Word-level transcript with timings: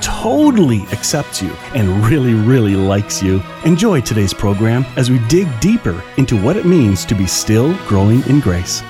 totally 0.00 0.82
accepts 0.92 1.42
you 1.42 1.52
and 1.74 2.04
really, 2.06 2.34
really 2.34 2.76
likes 2.76 3.22
you. 3.22 3.42
Enjoy 3.64 4.00
today's 4.00 4.34
program 4.34 4.84
as 4.96 5.10
we 5.10 5.18
dig 5.28 5.48
deeper 5.60 6.02
into 6.16 6.40
what 6.40 6.56
it 6.56 6.66
means 6.66 7.04
to 7.04 7.14
be 7.14 7.26
still 7.26 7.76
growing 7.86 8.22
in 8.28 8.40
grace. 8.40 8.82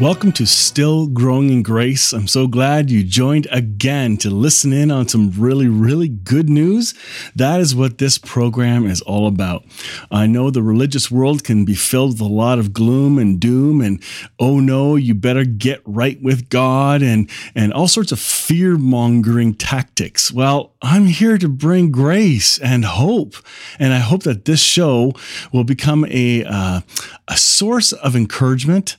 Welcome 0.00 0.32
to 0.32 0.44
Still 0.44 1.06
Growing 1.06 1.50
in 1.50 1.62
Grace. 1.62 2.12
I'm 2.12 2.26
so 2.26 2.48
glad 2.48 2.90
you 2.90 3.04
joined 3.04 3.46
again 3.52 4.16
to 4.18 4.28
listen 4.28 4.72
in 4.72 4.90
on 4.90 5.06
some 5.06 5.30
really, 5.38 5.68
really 5.68 6.08
good 6.08 6.50
news. 6.50 6.94
That 7.36 7.60
is 7.60 7.76
what 7.76 7.98
this 7.98 8.18
program 8.18 8.86
is 8.86 9.00
all 9.02 9.28
about. 9.28 9.64
I 10.10 10.26
know 10.26 10.50
the 10.50 10.64
religious 10.64 11.12
world 11.12 11.44
can 11.44 11.64
be 11.64 11.76
filled 11.76 12.14
with 12.14 12.20
a 12.22 12.24
lot 12.24 12.58
of 12.58 12.72
gloom 12.72 13.20
and 13.20 13.38
doom 13.38 13.80
and 13.80 14.02
oh 14.40 14.58
no, 14.58 14.96
you 14.96 15.14
better 15.14 15.44
get 15.44 15.80
right 15.84 16.20
with 16.20 16.48
God 16.48 17.00
and 17.00 17.30
and 17.54 17.72
all 17.72 17.86
sorts 17.86 18.10
of 18.10 18.18
fear-mongering 18.18 19.54
tactics. 19.54 20.32
Well, 20.32 20.74
I'm 20.82 21.06
here 21.06 21.38
to 21.38 21.48
bring 21.48 21.92
grace 21.92 22.58
and 22.58 22.84
hope, 22.84 23.36
and 23.78 23.92
I 23.92 24.00
hope 24.00 24.24
that 24.24 24.44
this 24.44 24.60
show 24.60 25.12
will 25.52 25.64
become 25.64 26.04
a 26.10 26.44
uh, 26.44 26.80
a 27.28 27.36
source 27.36 27.92
of 27.92 28.16
encouragement 28.16 28.96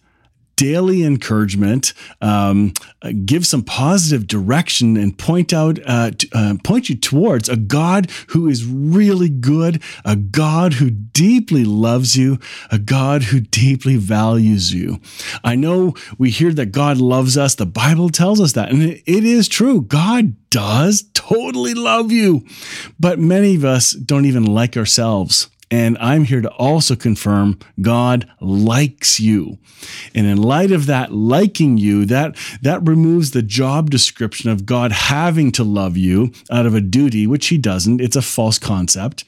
daily 0.55 1.03
encouragement, 1.03 1.93
um, 2.21 2.73
uh, 3.01 3.11
give 3.25 3.45
some 3.45 3.63
positive 3.63 4.27
direction, 4.27 4.97
and 4.97 5.17
point 5.17 5.53
out, 5.53 5.79
uh, 5.85 6.11
t- 6.11 6.29
uh, 6.33 6.55
point 6.63 6.89
you 6.89 6.95
towards 6.95 7.49
a 7.49 7.55
God 7.55 8.09
who 8.29 8.47
is 8.47 8.65
really 8.65 9.29
good, 9.29 9.81
a 10.03 10.15
God 10.15 10.73
who 10.73 10.89
deeply 10.89 11.65
loves 11.65 12.15
you, 12.15 12.39
a 12.71 12.79
God 12.79 13.23
who 13.23 13.39
deeply 13.39 13.97
values 13.97 14.73
you. 14.73 14.99
I 15.43 15.55
know 15.55 15.93
we 16.17 16.29
hear 16.29 16.53
that 16.53 16.67
God 16.67 16.97
loves 16.97 17.37
us. 17.37 17.55
The 17.55 17.65
Bible 17.65 18.09
tells 18.09 18.39
us 18.39 18.53
that, 18.53 18.71
and 18.71 18.81
it, 18.81 19.03
it 19.05 19.23
is 19.23 19.47
true. 19.47 19.81
God 19.81 20.35
does 20.49 21.03
totally 21.13 21.73
love 21.73 22.11
you, 22.11 22.45
but 22.99 23.19
many 23.19 23.55
of 23.55 23.65
us 23.65 23.91
don't 23.91 24.25
even 24.25 24.45
like 24.45 24.77
ourselves. 24.77 25.49
And 25.75 25.97
I'm 25.97 26.23
here 26.23 26.39
to 26.39 26.49
also 26.51 26.95
confirm 26.95 27.59
God 27.81 28.31
likes 28.39 29.19
you. 29.19 29.57
And 30.15 30.25
in 30.25 30.37
light 30.37 30.71
of 30.71 30.85
that 30.85 31.11
liking 31.11 31.77
you, 31.77 32.05
that, 32.05 32.37
that 32.61 32.87
removes 32.87 33.31
the 33.31 33.41
job 33.41 33.89
description 33.89 34.49
of 34.49 34.65
God 34.65 34.93
having 34.93 35.51
to 35.51 35.65
love 35.65 35.97
you 35.97 36.31
out 36.49 36.65
of 36.65 36.75
a 36.75 36.79
duty, 36.79 37.27
which 37.27 37.47
he 37.47 37.57
doesn't. 37.57 37.99
It's 37.99 38.15
a 38.15 38.21
false 38.21 38.57
concept. 38.57 39.25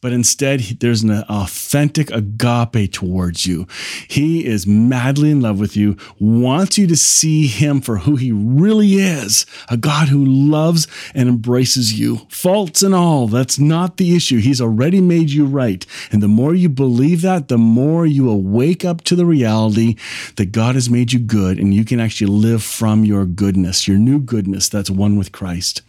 But 0.00 0.12
instead, 0.12 0.60
there's 0.78 1.02
an 1.02 1.10
authentic 1.10 2.12
agape 2.12 2.92
towards 2.92 3.44
you. 3.44 3.66
He 4.06 4.46
is 4.46 4.68
madly 4.68 5.32
in 5.32 5.40
love 5.40 5.58
with 5.58 5.76
you, 5.76 5.96
wants 6.20 6.78
you 6.78 6.86
to 6.86 6.96
see 6.96 7.48
him 7.48 7.80
for 7.80 7.98
who 7.98 8.14
he 8.14 8.30
really 8.30 8.94
is 8.94 9.46
a 9.68 9.76
God 9.76 10.08
who 10.08 10.24
loves 10.24 10.86
and 11.12 11.28
embraces 11.28 11.98
you, 11.98 12.18
faults 12.28 12.84
and 12.84 12.94
all. 12.94 13.26
That's 13.26 13.58
not 13.58 13.96
the 13.96 14.14
issue. 14.14 14.38
He's 14.38 14.60
already 14.60 15.00
made 15.00 15.30
you 15.30 15.44
right. 15.44 15.84
And 16.10 16.22
the 16.22 16.28
more 16.28 16.54
you 16.54 16.68
believe 16.68 17.22
that, 17.22 17.48
the 17.48 17.58
more 17.58 18.06
you 18.06 18.24
will 18.24 18.42
wake 18.42 18.84
up 18.84 19.02
to 19.04 19.16
the 19.16 19.26
reality 19.26 19.96
that 20.36 20.52
God 20.52 20.74
has 20.74 20.88
made 20.88 21.12
you 21.12 21.18
good 21.18 21.58
and 21.58 21.74
you 21.74 21.84
can 21.84 22.00
actually 22.00 22.30
live 22.30 22.62
from 22.62 23.04
your 23.04 23.24
goodness, 23.24 23.88
your 23.88 23.98
new 23.98 24.18
goodness 24.18 24.68
that's 24.68 24.90
one 24.90 25.16
with 25.16 25.32
Christ. 25.32 25.82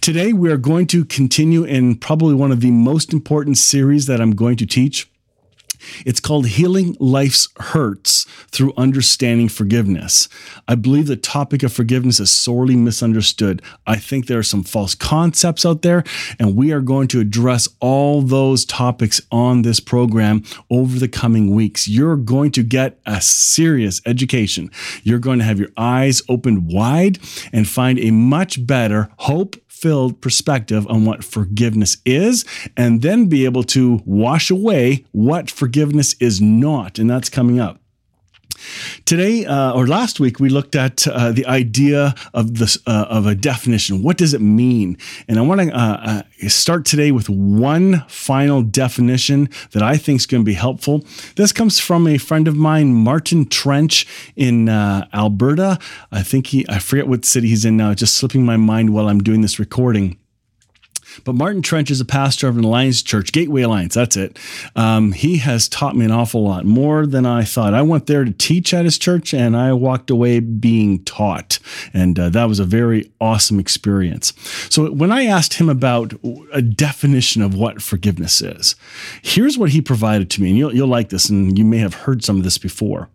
Today, 0.00 0.32
we 0.32 0.50
are 0.50 0.56
going 0.56 0.86
to 0.88 1.04
continue 1.04 1.64
in 1.64 1.96
probably 1.96 2.34
one 2.34 2.52
of 2.52 2.60
the 2.60 2.70
most 2.70 3.12
important 3.12 3.58
series 3.58 4.06
that 4.06 4.20
I'm 4.20 4.34
going 4.34 4.56
to 4.56 4.66
teach. 4.66 5.08
It's 6.04 6.20
called 6.20 6.46
Healing 6.46 6.96
Life's 6.98 7.48
Hurts 7.58 8.24
Through 8.50 8.72
Understanding 8.76 9.48
Forgiveness. 9.48 10.28
I 10.68 10.74
believe 10.74 11.06
the 11.06 11.16
topic 11.16 11.62
of 11.62 11.72
forgiveness 11.72 12.20
is 12.20 12.30
sorely 12.30 12.76
misunderstood. 12.76 13.62
I 13.86 13.96
think 13.96 14.26
there 14.26 14.38
are 14.38 14.42
some 14.42 14.62
false 14.62 14.94
concepts 14.94 15.64
out 15.64 15.82
there, 15.82 16.04
and 16.38 16.56
we 16.56 16.72
are 16.72 16.80
going 16.80 17.08
to 17.08 17.20
address 17.20 17.68
all 17.80 18.22
those 18.22 18.64
topics 18.64 19.20
on 19.30 19.62
this 19.62 19.80
program 19.80 20.42
over 20.70 20.98
the 20.98 21.08
coming 21.08 21.54
weeks. 21.54 21.88
You're 21.88 22.16
going 22.16 22.50
to 22.52 22.62
get 22.62 23.00
a 23.06 23.20
serious 23.20 24.00
education. 24.06 24.70
You're 25.02 25.18
going 25.18 25.38
to 25.38 25.44
have 25.44 25.58
your 25.58 25.70
eyes 25.76 26.22
opened 26.28 26.72
wide 26.72 27.18
and 27.52 27.68
find 27.68 27.98
a 27.98 28.10
much 28.10 28.66
better 28.66 29.10
hope 29.18 29.56
filled 29.82 30.20
perspective 30.20 30.86
on 30.88 31.04
what 31.04 31.24
forgiveness 31.24 31.96
is, 32.06 32.44
and 32.76 33.02
then 33.02 33.26
be 33.26 33.44
able 33.44 33.64
to 33.64 34.00
wash 34.06 34.48
away 34.48 35.04
what 35.10 35.50
forgiveness 35.50 36.14
is 36.20 36.40
not. 36.40 37.00
And 37.00 37.10
that's 37.10 37.28
coming 37.28 37.58
up. 37.58 37.81
Today 39.04 39.44
uh, 39.44 39.72
or 39.72 39.86
last 39.86 40.20
week, 40.20 40.40
we 40.40 40.48
looked 40.48 40.76
at 40.76 41.06
uh, 41.08 41.32
the 41.32 41.46
idea 41.46 42.14
of 42.34 42.58
this 42.58 42.78
uh, 42.86 43.06
of 43.08 43.26
a 43.26 43.34
definition. 43.34 44.02
What 44.02 44.16
does 44.18 44.34
it 44.34 44.40
mean? 44.40 44.96
And 45.28 45.38
I 45.38 45.42
want 45.42 45.60
to 45.60 45.70
uh, 45.76 46.22
uh, 46.42 46.48
start 46.48 46.84
today 46.84 47.12
with 47.12 47.28
one 47.28 48.04
final 48.08 48.62
definition 48.62 49.48
that 49.72 49.82
I 49.82 49.96
think 49.96 50.20
is 50.20 50.26
going 50.26 50.42
to 50.42 50.46
be 50.46 50.54
helpful. 50.54 51.04
This 51.36 51.52
comes 51.52 51.78
from 51.78 52.06
a 52.06 52.18
friend 52.18 52.48
of 52.48 52.56
mine, 52.56 52.94
Martin 52.94 53.46
Trench 53.46 54.06
in 54.36 54.68
uh, 54.68 55.06
Alberta. 55.12 55.78
I 56.10 56.22
think 56.22 56.48
he 56.48 56.66
I 56.68 56.78
forget 56.78 57.08
what 57.08 57.24
city 57.24 57.48
he's 57.48 57.64
in 57.64 57.76
now. 57.76 57.90
It's 57.90 58.00
just 58.00 58.14
slipping 58.14 58.44
my 58.44 58.56
mind 58.56 58.92
while 58.94 59.08
I'm 59.08 59.22
doing 59.22 59.42
this 59.42 59.58
recording. 59.58 60.18
But 61.24 61.34
Martin 61.34 61.62
Trench 61.62 61.90
is 61.90 62.00
a 62.00 62.04
pastor 62.04 62.48
of 62.48 62.56
an 62.56 62.64
Alliance 62.64 63.02
Church, 63.02 63.32
Gateway 63.32 63.62
Alliance. 63.62 63.94
That's 63.94 64.16
it. 64.16 64.38
Um, 64.76 65.12
he 65.12 65.38
has 65.38 65.68
taught 65.68 65.96
me 65.96 66.04
an 66.04 66.10
awful 66.10 66.42
lot, 66.42 66.64
more 66.64 67.06
than 67.06 67.26
I 67.26 67.44
thought. 67.44 67.74
I 67.74 67.82
went 67.82 68.06
there 68.06 68.24
to 68.24 68.32
teach 68.32 68.74
at 68.74 68.84
his 68.84 68.98
church, 68.98 69.34
and 69.34 69.56
I 69.56 69.72
walked 69.72 70.10
away 70.10 70.40
being 70.40 71.04
taught, 71.04 71.58
and 71.92 72.18
uh, 72.18 72.28
that 72.30 72.48
was 72.48 72.58
a 72.58 72.64
very 72.64 73.10
awesome 73.20 73.58
experience. 73.58 74.32
So 74.70 74.90
when 74.90 75.12
I 75.12 75.24
asked 75.24 75.54
him 75.54 75.68
about 75.68 76.14
a 76.52 76.62
definition 76.62 77.42
of 77.42 77.54
what 77.54 77.82
forgiveness 77.82 78.40
is, 78.40 78.76
here's 79.22 79.58
what 79.58 79.70
he 79.70 79.80
provided 79.80 80.30
to 80.30 80.42
me, 80.42 80.50
and 80.50 80.58
you'll, 80.58 80.74
you'll 80.74 80.88
like 80.88 81.10
this, 81.10 81.28
and 81.28 81.58
you 81.58 81.64
may 81.64 81.78
have 81.78 81.94
heard 81.94 82.24
some 82.24 82.36
of 82.36 82.44
this 82.44 82.58
before. 82.58 83.08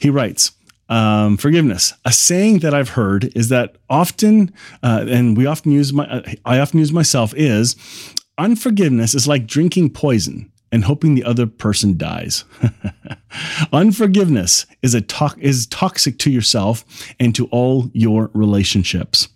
He 0.00 0.10
writes 0.10 0.52
um, 0.88 1.36
forgiveness. 1.36 1.92
A 2.04 2.12
saying 2.12 2.60
that 2.60 2.74
I've 2.74 2.90
heard 2.90 3.32
is 3.36 3.48
that 3.48 3.76
often, 3.88 4.52
uh, 4.82 5.06
and 5.08 5.36
we 5.36 5.46
often 5.46 5.72
use 5.72 5.92
my, 5.92 6.06
uh, 6.06 6.22
I 6.44 6.58
often 6.58 6.80
use 6.80 6.92
myself 6.92 7.32
is, 7.36 7.76
unforgiveness 8.38 9.14
is 9.14 9.28
like 9.28 9.46
drinking 9.46 9.90
poison 9.90 10.50
and 10.72 10.84
hoping 10.84 11.14
the 11.14 11.24
other 11.24 11.46
person 11.46 11.96
dies. 11.96 12.44
Unforgiveness 13.72 14.66
is 14.82 14.94
a 14.94 15.00
to- 15.00 15.36
is 15.38 15.66
toxic 15.66 16.18
to 16.18 16.30
yourself 16.30 16.84
and 17.20 17.34
to 17.34 17.46
all 17.46 17.90
your 17.92 18.30
relationships. 18.34 19.28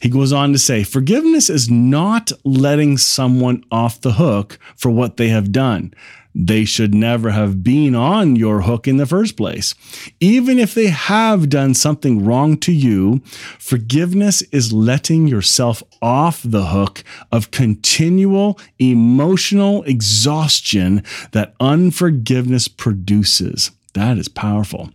He 0.00 0.08
goes 0.08 0.32
on 0.32 0.52
to 0.52 0.58
say, 0.58 0.82
forgiveness 0.84 1.50
is 1.50 1.70
not 1.70 2.32
letting 2.44 2.96
someone 2.96 3.62
off 3.70 4.00
the 4.00 4.12
hook 4.12 4.58
for 4.74 4.90
what 4.90 5.18
they 5.18 5.28
have 5.28 5.52
done 5.52 5.92
they 6.34 6.64
should 6.64 6.94
never 6.94 7.30
have 7.30 7.62
been 7.62 7.94
on 7.94 8.36
your 8.36 8.62
hook 8.62 8.86
in 8.86 8.96
the 8.96 9.06
first 9.06 9.36
place. 9.36 9.74
Even 10.20 10.58
if 10.58 10.74
they 10.74 10.88
have 10.88 11.48
done 11.48 11.74
something 11.74 12.24
wrong 12.24 12.56
to 12.58 12.72
you, 12.72 13.20
forgiveness 13.58 14.42
is 14.52 14.72
letting 14.72 15.26
yourself 15.26 15.82
off 16.00 16.40
the 16.44 16.66
hook 16.66 17.02
of 17.32 17.50
continual 17.50 18.58
emotional 18.78 19.82
exhaustion 19.84 21.02
that 21.32 21.54
unforgiveness 21.60 22.68
produces. 22.68 23.70
That 23.94 24.18
is 24.18 24.28
powerful. 24.28 24.90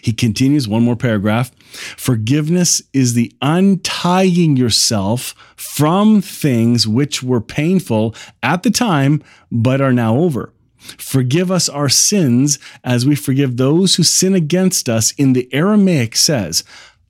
He 0.00 0.12
continues 0.12 0.68
one 0.68 0.82
more 0.82 0.96
paragraph. 0.96 1.50
Forgiveness 1.96 2.82
is 2.92 3.14
the 3.14 3.32
untying 3.40 4.56
yourself 4.56 5.34
from 5.56 6.20
things 6.20 6.86
which 6.86 7.22
were 7.22 7.40
painful 7.40 8.14
at 8.42 8.62
the 8.62 8.70
time, 8.70 9.22
but 9.50 9.80
are 9.80 9.92
now 9.92 10.16
over. 10.16 10.52
Forgive 10.78 11.50
us 11.50 11.68
our 11.68 11.88
sins 11.88 12.58
as 12.84 13.04
we 13.04 13.14
forgive 13.14 13.56
those 13.56 13.96
who 13.96 14.02
sin 14.02 14.34
against 14.34 14.88
us. 14.88 15.12
In 15.12 15.32
the 15.32 15.52
Aramaic 15.52 16.16
says, 16.16 16.64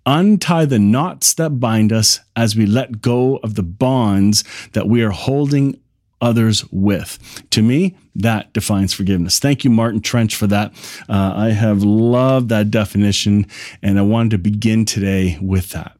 untie 0.07 0.65
the 0.65 0.79
knots 0.79 1.35
that 1.35 1.61
bind 1.61 1.93
us 1.93 2.21
as 2.35 2.57
we 2.57 2.65
let 2.65 3.03
go 3.03 3.37
of 3.39 3.55
the 3.55 3.63
bonds 3.63 4.43
that 4.73 4.89
we 4.89 5.03
are 5.03 5.11
holding 5.11 5.79
others 6.21 6.65
with. 6.71 7.19
To 7.51 7.63
me, 7.63 7.97
that 8.15 8.53
defines 8.53 8.93
forgiveness. 8.93 9.39
Thank 9.39 9.65
you, 9.65 9.71
Martin 9.71 10.01
Trench, 10.01 10.35
for 10.35 10.47
that. 10.49 10.73
Uh, 11.09 11.33
I 11.37 11.51
have 11.51 11.83
loved 11.83 12.49
that 12.49 12.71
definition, 12.71 13.47
and 13.83 13.99
I 13.99 14.03
wanted 14.03 14.31
to 14.33 14.39
begin 14.39 14.85
today 14.85 15.39
with 15.41 15.71
that. 15.71 15.97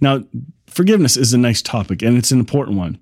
Now, 0.00 0.24
forgiveness 0.66 1.16
is 1.16 1.32
a 1.32 1.38
nice 1.38 1.62
topic, 1.62 2.02
and 2.02 2.18
it's 2.18 2.30
an 2.30 2.38
important 2.38 2.76
one. 2.76 2.98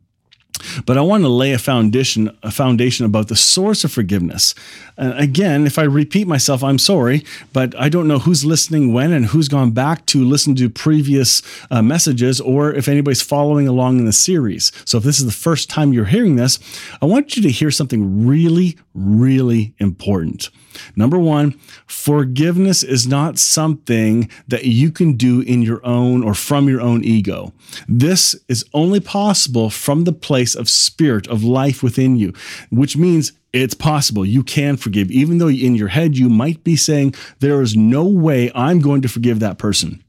But 0.87 0.97
I 0.97 1.03
want 1.03 1.25
to 1.25 1.29
lay 1.29 1.53
a 1.53 1.59
foundation, 1.59 2.37
a 2.43 2.51
foundation 2.51 3.05
about 3.05 3.29
the 3.29 3.37
source 3.37 3.85
of 3.85 3.93
forgiveness. 3.93 4.55
Uh, 4.97 5.13
again, 5.17 5.67
if 5.67 5.79
I 5.79 5.83
repeat 5.83 6.27
myself, 6.27 6.63
I'm 6.63 6.79
sorry, 6.79 7.25
but 7.53 7.75
I 7.79 7.89
don't 7.89 8.09
know 8.09 8.21
who's 8.21 8.45
listening 8.45 8.93
when 8.93 9.13
and 9.13 9.27
who's 9.27 9.49
gone 9.49 9.73
back 9.73 10.07
to 10.07 10.25
listen 10.25 10.55
to 10.57 10.71
previous 10.71 11.43
uh, 11.71 11.83
messages 11.83 12.41
or 12.41 12.73
if 12.73 12.89
anybody's 12.89 13.23
following 13.23 13.67
along 13.67 13.99
in 13.99 14.05
the 14.05 14.13
series. 14.13 14.71
So 14.85 14.99
if 14.99 15.05
this 15.05 15.19
is 15.19 15.27
the 15.27 15.33
first 15.33 15.69
time 15.69 15.93
you're 15.93 16.05
hearing 16.05 16.37
this, 16.37 16.59
I 17.03 17.07
want 17.07 17.37
you 17.37 17.43
to 17.43 17.51
hear 17.51 17.71
something 17.71 18.27
really, 18.27 18.79
really 18.95 19.75
important. 19.79 20.51
Number 20.97 21.19
one, 21.19 21.53
forgiveness 21.87 22.83
is 22.83 23.07
not 23.07 23.39
something 23.39 24.29
that 24.49 24.65
you 24.65 24.91
can 24.91 25.17
do 25.17 25.41
in 25.41 25.63
your 25.63 25.85
own 25.87 26.23
or 26.25 26.35
from 26.35 26.69
your 26.69 26.81
own 26.81 27.05
ego. 27.05 27.53
This 27.89 28.35
is 28.49 28.65
only 28.75 29.01
possible 29.01 29.71
from 29.71 30.05
the 30.05 30.13
place 30.13 30.44
of 30.55 30.69
spirit, 30.69 31.27
of 31.29 31.45
life 31.45 31.83
within 31.83 32.17
you, 32.17 32.35
which 32.71 32.97
means 32.97 33.33
it's 33.55 33.75
possible 33.75 34.27
you 34.27 34.43
can 34.43 34.77
forgive, 34.77 35.11
even 35.11 35.39
though 35.39 35.49
in 35.49 35.77
your 35.77 35.89
head 35.89 36.19
you 36.19 36.29
might 36.29 36.65
be 36.65 36.77
saying, 36.77 37.15
There 37.39 37.63
is 37.63 37.77
no 37.77 38.05
way 38.05 38.51
I'm 38.55 38.81
going 38.81 39.01
to 39.03 39.09
forgive 39.09 39.39
that 39.41 39.59
person. 39.59 40.03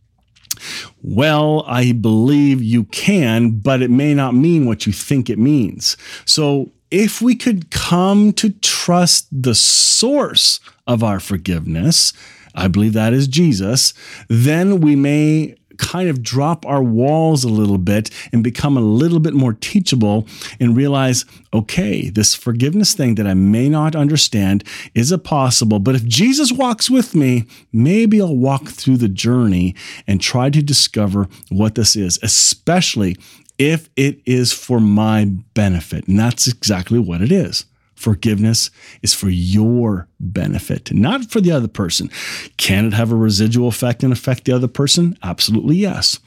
Well, 1.03 1.63
I 1.67 1.91
believe 1.91 2.63
you 2.63 2.85
can, 2.85 3.59
but 3.59 3.81
it 3.81 3.91
may 3.91 4.13
not 4.13 4.33
mean 4.33 4.65
what 4.65 4.87
you 4.87 4.93
think 4.93 5.29
it 5.29 5.37
means. 5.37 5.95
So 6.25 6.71
if 6.89 7.21
we 7.21 7.35
could 7.35 7.71
come 7.71 8.33
to 8.33 8.49
trust 8.49 9.27
the 9.31 9.55
source 9.55 10.59
of 10.87 11.03
our 11.03 11.19
forgiveness, 11.19 12.13
I 12.55 12.67
believe 12.67 12.93
that 12.93 13.13
is 13.13 13.27
Jesus, 13.27 13.93
then 14.29 14.79
we 14.79 14.95
may 14.95 15.55
kind 15.77 16.09
of 16.09 16.23
drop 16.23 16.65
our 16.65 16.83
walls 16.83 17.43
a 17.43 17.49
little 17.49 17.77
bit 17.77 18.09
and 18.31 18.43
become 18.43 18.77
a 18.77 18.81
little 18.81 19.19
bit 19.19 19.33
more 19.33 19.53
teachable 19.53 20.27
and 20.59 20.75
realize, 20.75 21.25
okay, 21.53 22.09
this 22.09 22.33
forgiveness 22.33 22.93
thing 22.93 23.15
that 23.15 23.27
I 23.27 23.33
may 23.33 23.69
not 23.69 23.95
understand 23.95 24.63
is 24.93 25.11
a 25.11 25.17
possible, 25.17 25.79
but 25.79 25.95
if 25.95 26.05
Jesus 26.05 26.51
walks 26.51 26.89
with 26.89 27.15
me, 27.15 27.45
maybe 27.71 28.21
I'll 28.21 28.35
walk 28.35 28.67
through 28.69 28.97
the 28.97 29.07
journey 29.07 29.75
and 30.07 30.21
try 30.21 30.49
to 30.49 30.61
discover 30.61 31.27
what 31.49 31.75
this 31.75 31.95
is, 31.95 32.19
especially 32.21 33.17
if 33.57 33.89
it 33.95 34.19
is 34.25 34.51
for 34.51 34.79
my 34.79 35.25
benefit. 35.53 36.07
And 36.07 36.19
that's 36.19 36.47
exactly 36.47 36.99
what 36.99 37.21
it 37.21 37.31
is. 37.31 37.65
Forgiveness 38.05 38.69
is 39.01 39.15
for 39.15 39.29
your 39.29 40.07
benefit, 40.19 40.93
not 40.93 41.31
for 41.31 41.41
the 41.41 41.51
other 41.51 41.67
person. 41.67 42.11
Can 42.55 42.85
it 42.85 42.93
have 42.93 43.11
a 43.11 43.15
residual 43.15 43.67
effect 43.67 44.03
and 44.03 44.13
affect 44.13 44.45
the 44.45 44.51
other 44.51 44.67
person? 44.67 45.17
Absolutely 45.23 45.77
yes. 45.77 46.19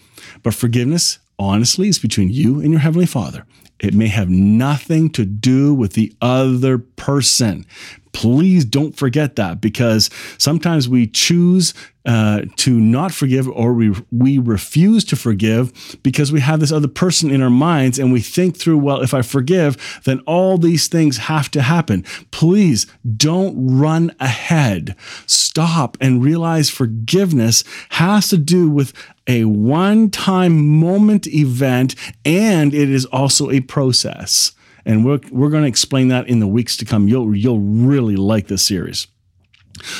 But 0.42 0.54
forgiveness, 0.54 1.20
honestly, 1.38 1.86
is 1.86 2.00
between 2.00 2.30
you 2.30 2.60
and 2.60 2.72
your 2.72 2.80
Heavenly 2.80 3.06
Father. 3.06 3.46
It 3.78 3.94
may 3.94 4.08
have 4.08 4.28
nothing 4.28 5.08
to 5.10 5.24
do 5.24 5.72
with 5.72 5.92
the 5.92 6.12
other 6.20 6.78
person. 6.78 7.64
Please 8.12 8.64
don't 8.64 8.96
forget 8.96 9.36
that 9.36 9.60
because 9.60 10.10
sometimes 10.38 10.88
we 10.88 11.06
choose 11.06 11.74
uh, 12.08 12.42
to 12.56 12.80
not 12.80 13.12
forgive 13.12 13.46
or 13.48 13.74
we, 13.74 13.94
we 14.10 14.38
refuse 14.38 15.04
to 15.04 15.14
forgive 15.14 15.98
because 16.02 16.32
we 16.32 16.40
have 16.40 16.58
this 16.58 16.72
other 16.72 16.88
person 16.88 17.30
in 17.30 17.42
our 17.42 17.50
minds 17.50 17.98
and 17.98 18.12
we 18.12 18.20
think 18.20 18.56
through, 18.56 18.78
well, 18.78 19.02
if 19.02 19.12
I 19.12 19.20
forgive, 19.20 20.00
then 20.04 20.20
all 20.20 20.56
these 20.56 20.88
things 20.88 21.18
have 21.18 21.50
to 21.50 21.60
happen. 21.60 22.02
Please 22.30 22.86
don't 23.16 23.54
run 23.78 24.14
ahead. 24.20 24.96
Stop 25.26 25.98
and 26.00 26.22
realize 26.24 26.70
forgiveness 26.70 27.62
has 27.90 28.28
to 28.28 28.38
do 28.38 28.70
with 28.70 28.94
a 29.26 29.44
one 29.44 30.08
time 30.08 30.66
moment 30.66 31.26
event 31.26 31.94
and 32.24 32.72
it 32.72 32.88
is 32.88 33.04
also 33.06 33.50
a 33.50 33.60
process. 33.60 34.52
And 34.88 35.04
we're, 35.04 35.20
we're 35.30 35.50
going 35.50 35.64
to 35.64 35.68
explain 35.68 36.08
that 36.08 36.28
in 36.28 36.40
the 36.40 36.48
weeks 36.48 36.76
to 36.78 36.86
come. 36.86 37.06
You'll, 37.08 37.36
you'll 37.36 37.60
really 37.60 38.16
like 38.16 38.48
this 38.48 38.62
series. 38.62 39.06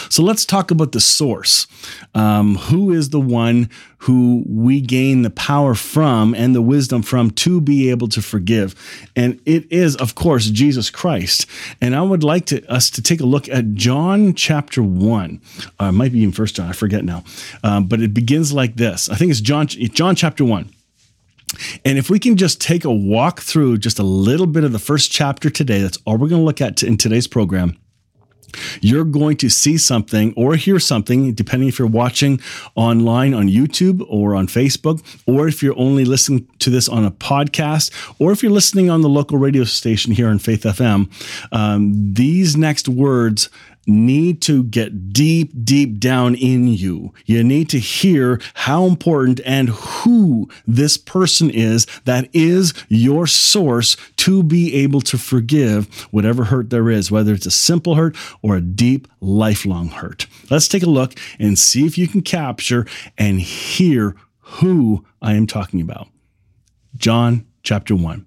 So 0.09 0.23
let's 0.23 0.45
talk 0.45 0.71
about 0.71 0.93
the 0.93 1.01
source. 1.01 1.67
Um, 2.15 2.57
who 2.57 2.91
is 2.91 3.11
the 3.11 3.21
one 3.21 3.69
who 3.99 4.45
we 4.49 4.81
gain 4.81 5.23
the 5.23 5.31
power 5.31 5.75
from 5.75 6.35
and 6.35 6.55
the 6.55 6.63
wisdom 6.63 7.03
from 7.03 7.31
to 7.33 7.61
be 7.61 7.91
able 7.91 8.09
to 8.09 8.23
forgive? 8.23 8.75
And 9.15 9.41
it 9.45 9.71
is, 9.71 9.95
of 9.97 10.15
course, 10.15 10.47
Jesus 10.47 10.91
Christ. 10.91 11.47
And 11.81 11.95
I 11.95 12.03
would 12.03 12.25
like 12.25 12.47
to, 12.47 12.67
us 12.73 12.91
to 12.91 13.03
take 13.03 13.21
a 13.21 13.27
look 13.27 13.49
at 13.49 13.75
John 13.75 14.35
chapter 14.35 14.83
1. 14.83 15.41
Uh, 15.81 15.85
it 15.85 15.93
might 15.93 16.13
be 16.13 16.21
even 16.21 16.33
First 16.33 16.57
John, 16.57 16.69
I 16.69 16.73
forget 16.73 17.05
now. 17.05 17.25
Um, 17.63 17.87
but 17.87 18.01
it 18.01 18.15
begins 18.15 18.53
like 18.53 18.77
this. 18.77 19.09
I 19.09 19.17
think 19.17 19.31
it's 19.31 19.41
John, 19.41 19.67
John 19.67 20.17
chapter 20.17 20.45
1. 20.45 20.73
And 21.85 21.99
if 21.99 22.11
we 22.11 22.19
can 22.19 22.37
just 22.37 22.61
take 22.61 22.85
a 22.85 22.93
walk 22.93 23.41
through 23.41 23.79
just 23.79 23.99
a 23.99 24.03
little 24.03 24.47
bit 24.47 24.65
of 24.65 24.73
the 24.73 24.79
first 24.79 25.11
chapter 25.11 25.51
today, 25.51 25.81
that's 25.81 25.99
all 26.05 26.19
we're 26.19 26.29
going 26.29 26.43
to 26.43 26.47
look 26.47 26.61
at 26.61 26.83
in 26.83 26.97
today's 26.97 27.27
program. 27.27 27.77
You're 28.81 29.05
going 29.05 29.37
to 29.39 29.51
see 29.51 29.77
something 29.77 30.33
or 30.37 30.55
hear 30.57 30.79
something, 30.79 31.35
depending 31.35 31.69
if 31.69 31.79
you're 31.79 31.89
watching 31.89 32.41
online 32.75 33.35
on 33.35 33.49
YouTube 33.49 34.05
or 34.09 34.35
on 34.35 34.47
Facebook, 34.47 35.03
or 35.27 35.49
if 35.49 35.63
you're 35.63 35.79
only 35.79 36.05
listening 36.05 36.49
to 36.61 36.71
this 36.71 36.89
on 36.89 37.05
a 37.05 37.11
podcast, 37.11 37.91
or 38.19 38.33
if 38.33 38.43
you're 38.43 38.53
listening 38.53 38.91
on 38.91 39.03
the 39.03 39.09
local 39.09 39.39
radio 39.39 39.65
station 39.65 40.13
here 40.13 40.29
on 40.29 40.39
Faith 40.39 40.63
FM. 40.63 41.11
Um, 41.53 42.15
these 42.15 42.57
next 42.57 42.89
words 42.89 43.51
need 43.89 44.43
to 44.43 44.65
get 44.65 45.13
deep, 45.13 45.51
deep 45.65 45.99
down 45.99 46.35
in 46.35 46.69
you. 46.69 47.13
You 47.25 47.43
need 47.43 47.69
to 47.71 47.79
hear 47.79 48.41
how 48.55 48.85
important 48.85 49.41
and 49.45 49.71
who 49.71 50.49
this 50.67 50.97
person 50.97 51.51
is 51.51 51.87
that 52.05 52.29
is 52.33 52.75
your 52.89 53.27
source 53.27 53.97
to 54.19 54.43
be 54.43 54.75
able 54.75 55.01
to 55.03 55.19
forgive 55.19 56.03
whatever 56.11 56.45
hurt 56.45 56.71
there 56.71 56.91
is, 56.91 57.11
whether 57.11 57.33
it's 57.33 57.47
a 57.47 57.51
simple 57.51 57.95
hurt 57.95 58.17
or 58.43 58.57
a 58.57 58.61
deep, 58.61 59.09
lifelong 59.21 59.89
hurt. 59.89 60.27
Let's 60.51 60.69
take 60.69 60.83
a 60.83 60.91
look 60.91 61.15
and 61.39 61.59
see 61.59 61.87
if 61.87 61.97
you 61.97 62.07
can 62.07 62.23
capture 62.23 62.87
and 63.17 63.41
hear 63.41 64.15
who 64.41 65.05
I 65.23 65.35
am 65.35 65.47
talking 65.47 65.81
about. 65.81 66.09
John 66.97 67.47
chapter 67.63 67.95
1. 67.95 68.27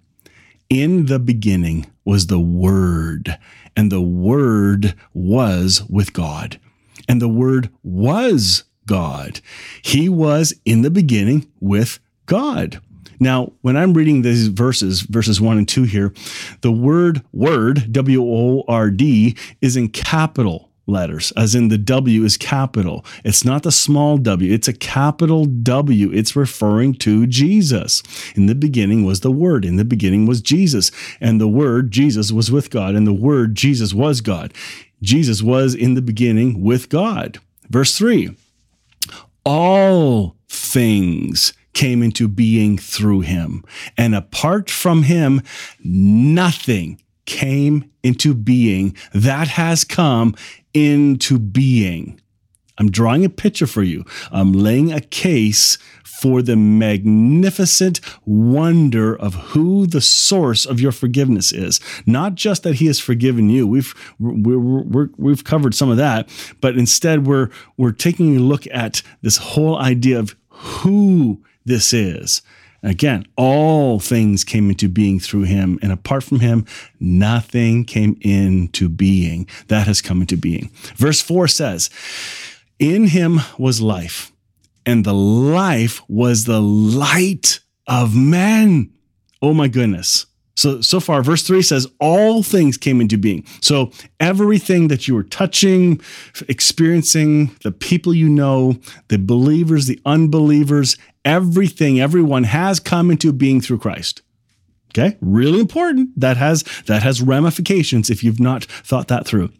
In 0.69 1.07
the 1.07 1.19
beginning 1.19 1.91
was 2.05 2.27
the 2.27 2.39
Word 2.39 3.37
and 3.75 3.91
the 3.91 4.01
Word 4.01 4.95
was 5.13 5.83
with 5.89 6.13
God. 6.13 6.59
And 7.07 7.21
the 7.21 7.29
Word 7.29 7.69
was 7.83 8.63
God. 8.87 9.41
He 9.81 10.09
was 10.09 10.53
in 10.65 10.81
the 10.81 10.89
beginning 10.89 11.51
with 11.59 11.99
God. 12.25 12.81
Now, 13.19 13.53
when 13.61 13.77
I'm 13.77 13.93
reading 13.93 14.23
these 14.23 14.47
verses, 14.47 15.01
verses 15.01 15.39
one 15.39 15.59
and 15.59 15.69
two 15.69 15.83
here, 15.83 16.11
the 16.61 16.71
word 16.71 17.21
word, 17.31 17.93
W 17.93 18.23
O 18.23 18.63
R 18.67 18.89
D, 18.89 19.37
is 19.61 19.77
in 19.77 19.89
capital 19.89 20.70
letters, 20.91 21.31
as 21.35 21.55
in 21.55 21.69
the 21.69 21.77
W 21.77 22.23
is 22.23 22.37
capital. 22.37 23.05
It's 23.23 23.43
not 23.43 23.63
the 23.63 23.71
small 23.71 24.17
w, 24.17 24.53
it's 24.53 24.67
a 24.67 24.73
capital 24.73 25.45
W. 25.45 26.11
It's 26.11 26.35
referring 26.35 26.95
to 26.95 27.25
Jesus. 27.27 28.03
In 28.35 28.45
the 28.45 28.55
beginning 28.55 29.05
was 29.05 29.21
the 29.21 29.31
Word, 29.31 29.65
in 29.65 29.77
the 29.77 29.85
beginning 29.85 30.25
was 30.25 30.41
Jesus, 30.41 30.91
and 31.19 31.39
the 31.39 31.47
Word, 31.47 31.91
Jesus, 31.91 32.31
was 32.31 32.51
with 32.51 32.69
God, 32.69 32.95
and 32.95 33.07
the 33.07 33.13
Word, 33.13 33.55
Jesus, 33.55 33.93
was 33.93 34.21
God. 34.21 34.53
Jesus 35.01 35.41
was 35.41 35.73
in 35.73 35.95
the 35.95 36.01
beginning 36.01 36.61
with 36.61 36.89
God. 36.89 37.39
Verse 37.69 37.97
3 37.97 38.35
All 39.45 40.35
things 40.49 41.53
came 41.73 42.03
into 42.03 42.27
being 42.27 42.77
through 42.77 43.21
him, 43.21 43.63
and 43.97 44.13
apart 44.13 44.69
from 44.69 45.03
him, 45.03 45.41
nothing 45.83 47.01
came 47.25 47.89
into 48.03 48.33
being 48.33 48.95
that 49.13 49.47
has 49.47 49.83
come 49.83 50.35
into 50.73 51.39
being. 51.39 52.19
I'm 52.77 52.89
drawing 52.89 53.23
a 53.25 53.29
picture 53.29 53.67
for 53.67 53.83
you. 53.83 54.05
I'm 54.31 54.53
laying 54.53 54.91
a 54.91 55.01
case 55.01 55.77
for 56.03 56.41
the 56.41 56.55
magnificent 56.55 57.99
wonder 58.25 59.15
of 59.15 59.33
who 59.33 59.87
the 59.87 60.01
source 60.01 60.65
of 60.65 60.79
your 60.79 60.91
forgiveness 60.91 61.51
is. 61.51 61.79
Not 62.05 62.35
just 62.35 62.63
that 62.63 62.75
he 62.75 62.87
has 62.87 62.99
forgiven 62.99 63.49
you. 63.49 63.67
We've 63.67 63.93
we 64.19 65.31
have 65.31 65.43
covered 65.43 65.75
some 65.75 65.89
of 65.89 65.97
that, 65.97 66.29
but 66.61 66.77
instead 66.77 67.25
we're 67.25 67.49
we're 67.77 67.91
taking 67.91 68.37
a 68.37 68.39
look 68.39 68.65
at 68.71 69.01
this 69.21 69.37
whole 69.37 69.77
idea 69.77 70.19
of 70.19 70.35
who 70.49 71.43
this 71.65 71.93
is. 71.93 72.41
Again, 72.83 73.27
all 73.35 73.99
things 73.99 74.43
came 74.43 74.69
into 74.69 74.89
being 74.89 75.19
through 75.19 75.43
him, 75.43 75.77
and 75.81 75.91
apart 75.91 76.23
from 76.23 76.39
him, 76.39 76.65
nothing 76.99 77.85
came 77.85 78.17
into 78.21 78.89
being. 78.89 79.47
That 79.67 79.85
has 79.85 80.01
come 80.01 80.21
into 80.21 80.35
being. 80.35 80.71
Verse 80.95 81.21
4 81.21 81.47
says, 81.47 81.89
In 82.79 83.07
him 83.07 83.39
was 83.57 83.81
life, 83.81 84.31
and 84.85 85.05
the 85.05 85.13
life 85.13 86.01
was 86.09 86.45
the 86.45 86.61
light 86.61 87.59
of 87.85 88.15
men. 88.15 88.91
Oh 89.41 89.53
my 89.53 89.67
goodness. 89.67 90.25
So, 90.61 90.79
so 90.79 90.99
far, 90.99 91.23
verse 91.23 91.41
3 91.41 91.63
says, 91.63 91.87
All 91.99 92.43
things 92.43 92.77
came 92.77 93.01
into 93.01 93.17
being. 93.17 93.45
So, 93.61 93.91
everything 94.19 94.89
that 94.89 95.07
you 95.07 95.15
were 95.15 95.23
touching, 95.23 95.99
experiencing, 96.47 97.55
the 97.63 97.71
people 97.71 98.13
you 98.13 98.29
know, 98.29 98.77
the 99.07 99.17
believers, 99.17 99.87
the 99.87 99.99
unbelievers, 100.05 100.97
everything, 101.25 101.99
everyone 101.99 102.43
has 102.43 102.79
come 102.79 103.09
into 103.09 103.33
being 103.33 103.59
through 103.59 103.79
Christ. 103.79 104.21
Okay? 104.91 105.17
Really 105.19 105.59
important. 105.59 106.11
That 106.19 106.37
has 106.37 106.61
that 106.85 107.01
has 107.01 107.23
ramifications 107.23 108.11
if 108.11 108.23
you've 108.23 108.39
not 108.39 108.65
thought 108.65 109.07
that 109.07 109.25
through. 109.25 109.51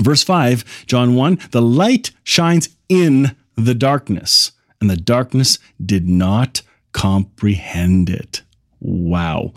Verse 0.00 0.22
5, 0.22 0.84
John 0.86 1.16
1, 1.16 1.40
the 1.50 1.62
light 1.62 2.12
shines 2.22 2.68
in 2.88 3.34
the 3.56 3.74
darkness, 3.74 4.52
and 4.80 4.88
the 4.88 4.96
darkness 4.96 5.58
did 5.84 6.08
not 6.08 6.62
comprehend 6.92 8.08
it. 8.08 8.42
Wow. 8.80 9.52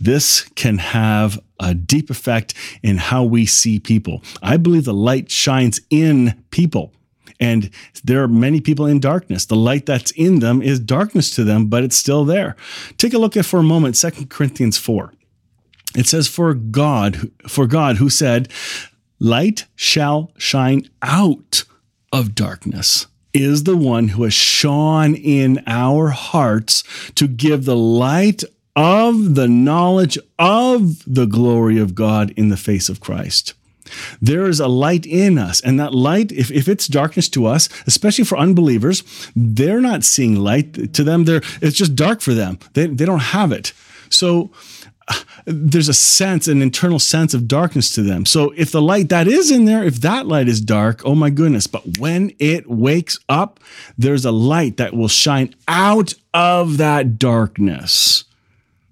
This 0.00 0.42
can 0.54 0.78
have 0.78 1.40
a 1.60 1.74
deep 1.74 2.10
effect 2.10 2.54
in 2.82 2.98
how 2.98 3.24
we 3.24 3.46
see 3.46 3.80
people. 3.80 4.22
I 4.42 4.56
believe 4.56 4.84
the 4.84 4.94
light 4.94 5.30
shines 5.30 5.80
in 5.90 6.44
people. 6.50 6.92
And 7.40 7.70
there 8.02 8.22
are 8.22 8.28
many 8.28 8.60
people 8.60 8.86
in 8.86 9.00
darkness. 9.00 9.46
The 9.46 9.56
light 9.56 9.86
that's 9.86 10.10
in 10.12 10.40
them 10.40 10.60
is 10.60 10.80
darkness 10.80 11.34
to 11.36 11.44
them, 11.44 11.66
but 11.66 11.84
it's 11.84 11.96
still 11.96 12.24
there. 12.24 12.56
Take 12.96 13.14
a 13.14 13.18
look 13.18 13.36
at 13.36 13.46
for 13.46 13.60
a 13.60 13.64
moment 13.64 13.94
2 13.94 14.26
Corinthians 14.26 14.76
4. 14.76 15.12
It 15.96 16.06
says, 16.06 16.28
For 16.28 16.52
God, 16.52 17.30
for 17.46 17.66
God 17.66 17.96
who 17.96 18.10
said, 18.10 18.48
Light 19.20 19.66
shall 19.76 20.32
shine 20.36 20.88
out 21.02 21.64
of 22.12 22.34
darkness 22.34 23.06
is 23.34 23.64
the 23.64 23.76
one 23.76 24.08
who 24.08 24.24
has 24.24 24.34
shone 24.34 25.14
in 25.14 25.62
our 25.66 26.08
hearts 26.08 26.82
to 27.14 27.28
give 27.28 27.64
the 27.64 27.76
light 27.76 28.42
of 28.78 29.34
the 29.34 29.48
knowledge 29.48 30.16
of 30.38 31.02
the 31.04 31.26
glory 31.26 31.80
of 31.80 31.96
God 31.96 32.30
in 32.36 32.48
the 32.48 32.56
face 32.56 32.88
of 32.88 33.00
Christ. 33.00 33.54
There 34.22 34.46
is 34.46 34.60
a 34.60 34.68
light 34.68 35.04
in 35.04 35.36
us, 35.36 35.60
and 35.60 35.80
that 35.80 35.94
light, 35.94 36.30
if, 36.30 36.52
if 36.52 36.68
it's 36.68 36.86
darkness 36.86 37.28
to 37.30 37.46
us, 37.46 37.68
especially 37.88 38.22
for 38.24 38.38
unbelievers, 38.38 39.02
they're 39.34 39.80
not 39.80 40.04
seeing 40.04 40.36
light. 40.36 40.94
To 40.94 41.02
them, 41.02 41.24
they're, 41.24 41.42
it's 41.60 41.76
just 41.76 41.96
dark 41.96 42.20
for 42.20 42.34
them. 42.34 42.60
They, 42.74 42.86
they 42.86 43.04
don't 43.04 43.18
have 43.18 43.50
it. 43.50 43.72
So 44.10 44.52
uh, 45.08 45.18
there's 45.44 45.88
a 45.88 45.94
sense, 45.94 46.46
an 46.46 46.62
internal 46.62 47.00
sense 47.00 47.34
of 47.34 47.48
darkness 47.48 47.92
to 47.96 48.02
them. 48.02 48.26
So 48.26 48.52
if 48.56 48.70
the 48.70 48.82
light 48.82 49.08
that 49.08 49.26
is 49.26 49.50
in 49.50 49.64
there, 49.64 49.82
if 49.82 50.02
that 50.02 50.28
light 50.28 50.46
is 50.46 50.60
dark, 50.60 51.02
oh 51.04 51.16
my 51.16 51.30
goodness. 51.30 51.66
But 51.66 51.98
when 51.98 52.32
it 52.38 52.70
wakes 52.70 53.18
up, 53.28 53.58
there's 53.96 54.24
a 54.24 54.30
light 54.30 54.76
that 54.76 54.94
will 54.94 55.08
shine 55.08 55.52
out 55.66 56.14
of 56.32 56.76
that 56.76 57.18
darkness. 57.18 58.22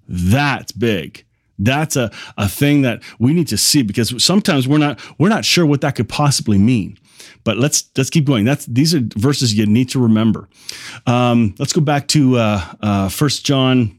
That's 0.09 0.73
big. 0.73 1.25
That's 1.59 1.97
a, 1.97 2.11
a 2.37 2.49
thing 2.49 2.83
that 2.83 3.03
we 3.19 3.33
need 3.33 3.49
to 3.49 3.57
see 3.57 3.83
because 3.83 4.23
sometimes 4.23 4.69
we're 4.69 4.79
not 4.79 5.01
we're 5.19 5.29
not 5.29 5.45
sure 5.45 5.65
what 5.65 5.81
that 5.81 5.95
could 5.95 6.09
possibly 6.09 6.59
mean. 6.59 6.99
But 7.45 7.57
let's 7.57 7.91
let's 7.97 8.11
keep 8.11 8.25
going. 8.25 8.45
That's 8.45 8.67
these 8.67 8.95
are 8.95 9.01
verses 9.17 9.57
you 9.57 9.67
need 9.67 9.89
to 9.91 10.01
remember. 10.01 10.49
Um, 11.07 11.55
let's 11.59 11.73
go 11.73 11.81
back 11.81 12.09
to 12.09 12.37
uh, 12.37 12.75
uh, 12.81 13.09
First 13.09 13.47
John. 13.47 13.99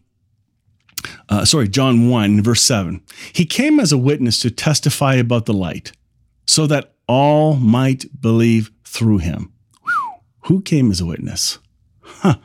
Uh, 1.30 1.46
sorry, 1.46 1.68
John 1.68 2.10
1, 2.10 2.42
verse 2.42 2.62
7. 2.64 3.02
He 3.32 3.46
came 3.46 3.80
as 3.80 3.92
a 3.92 3.98
witness 3.98 4.40
to 4.40 4.50
testify 4.50 5.14
about 5.16 5.46
the 5.46 5.54
light, 5.54 5.92
so 6.46 6.68
that 6.68 6.96
all 7.08 7.56
might 7.56 8.06
believe 8.20 8.72
through 8.84 9.20
him. 9.20 9.54
Whew. 9.84 10.14
Who 10.46 10.62
came 10.62 10.92
as 10.92 11.00
a 11.00 11.06
witness? 11.06 11.60
Huh. 12.02 12.38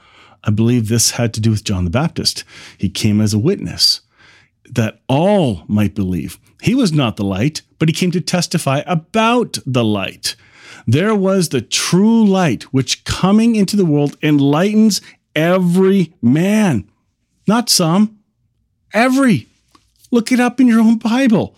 I 0.45 0.51
believe 0.51 0.89
this 0.89 1.13
had 1.13 1.33
to 1.35 1.41
do 1.41 1.51
with 1.51 1.65
John 1.65 1.85
the 1.85 1.91
Baptist. 1.91 2.45
He 2.77 2.89
came 2.89 3.21
as 3.21 3.33
a 3.33 3.39
witness 3.39 4.01
that 4.71 5.01
all 5.09 5.65
might 5.69 5.95
believe. 5.95 6.39
He 6.63 6.75
was 6.75 6.93
not 6.93 7.17
the 7.17 7.25
light, 7.25 7.63
but 7.79 7.89
he 7.89 7.93
came 7.93 8.11
to 8.13 8.21
testify 8.21 8.83
about 8.87 9.59
the 9.67 9.85
light. 9.85 10.37
There 10.87 11.15
was 11.15 11.49
the 11.49 11.61
true 11.61 12.25
light, 12.25 12.65
which 12.65 13.05
coming 13.05 13.55
into 13.57 13.77
the 13.77 13.85
world 13.85 14.17
enlightens 14.23 15.01
every 15.35 16.13
man, 16.21 16.89
not 17.47 17.69
some, 17.69 18.19
every. 18.93 19.47
Look 20.11 20.33
it 20.33 20.41
up 20.41 20.61
in 20.61 20.69
your 20.69 20.81
own 20.81 20.99
Bible. 20.99 21.57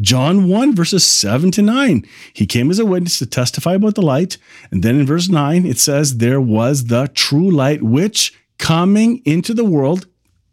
John 0.00 0.48
1, 0.48 0.74
verses 0.74 1.04
7 1.04 1.50
to 1.52 1.62
9. 1.62 2.04
He 2.32 2.46
came 2.46 2.70
as 2.70 2.78
a 2.78 2.86
witness 2.86 3.18
to 3.18 3.26
testify 3.26 3.74
about 3.74 3.94
the 3.94 4.02
light. 4.02 4.36
And 4.70 4.82
then 4.82 5.00
in 5.00 5.06
verse 5.06 5.28
9, 5.28 5.64
it 5.64 5.78
says, 5.78 6.18
There 6.18 6.40
was 6.40 6.86
the 6.86 7.08
true 7.14 7.50
light, 7.50 7.82
which 7.82 8.34
coming 8.58 9.22
into 9.24 9.54
the 9.54 9.64
world, 9.64 10.06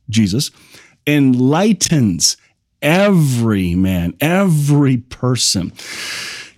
Jesus, 0.09 0.51
enlightens 1.05 2.37
every 2.81 3.75
man, 3.75 4.15
every 4.21 4.97
person. 4.97 5.73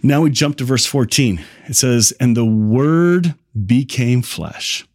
Now 0.03 0.21
we 0.21 0.29
jump 0.29 0.57
to 0.57 0.63
verse 0.63 0.85
14. 0.85 1.43
It 1.67 1.75
says, 1.75 2.13
And 2.19 2.37
the 2.37 2.45
word 2.45 3.33
became 3.65 4.21
flesh 4.21 4.85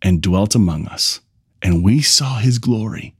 and 0.00 0.22
dwelt 0.22 0.54
among 0.54 0.86
us, 0.86 1.20
and 1.60 1.82
we 1.82 2.02
saw 2.02 2.38
his 2.38 2.58
glory 2.58 3.14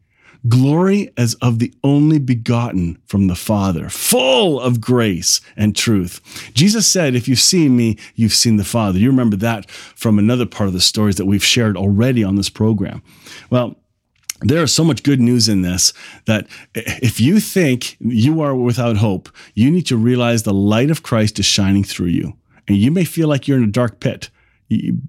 glory 0.49 1.11
as 1.16 1.35
of 1.35 1.59
the 1.59 1.73
only 1.85 2.18
begotten 2.18 3.00
from 3.06 3.26
the 3.26 3.35
Father, 3.35 3.88
full 3.88 4.61
of 4.61 4.80
grace 4.80 5.40
and 5.56 5.76
truth. 5.76 6.20
Jesus 6.54 6.87
said, 6.87 7.14
If 7.14 7.28
you've 7.28 7.38
seen 7.38 7.76
me, 7.76 7.99
you've 8.14 8.35
seen 8.35 8.56
the 8.56 8.64
Father. 8.64 8.99
You 8.99 9.11
remember 9.11 9.37
that 9.37 9.70
from 9.70 10.18
another 10.18 10.47
part 10.47 10.68
of 10.68 10.75
the 10.75 10.80
stories 10.80 11.16
that 11.16 11.26
we've 11.26 11.44
shared 11.44 11.76
already 11.76 12.25
on 12.25 12.37
this 12.37 12.50
program. 12.50 13.02
Well, 13.50 13.76
there 14.42 14.62
is 14.62 14.75
so 14.75 14.85
much 14.85 15.02
good 15.02 15.20
news 15.20 15.49
in 15.49 15.62
this 15.62 15.92
that 16.25 16.47
if 16.75 17.20
you 17.20 17.40
think 17.40 17.97
you 18.00 18.40
are 18.40 18.54
without 18.54 18.97
hope, 18.97 19.28
you 19.54 19.70
need 19.70 19.87
to 19.87 19.97
realize 19.97 20.42
the 20.42 20.54
light 20.54 20.90
of 20.90 21.02
Christ 21.02 21.38
is 21.38 21.47
shining 21.47 21.85
through 21.85 22.06
you. 22.06 22.35
And 22.66 22.78
you 22.78 22.90
may 22.90 23.04
feel 23.04 23.28
like 23.28 23.47
you're 23.47 23.59
in 23.59 23.64
a 23.64 23.73
dark 23.73 24.00
pit, 24.00 24.30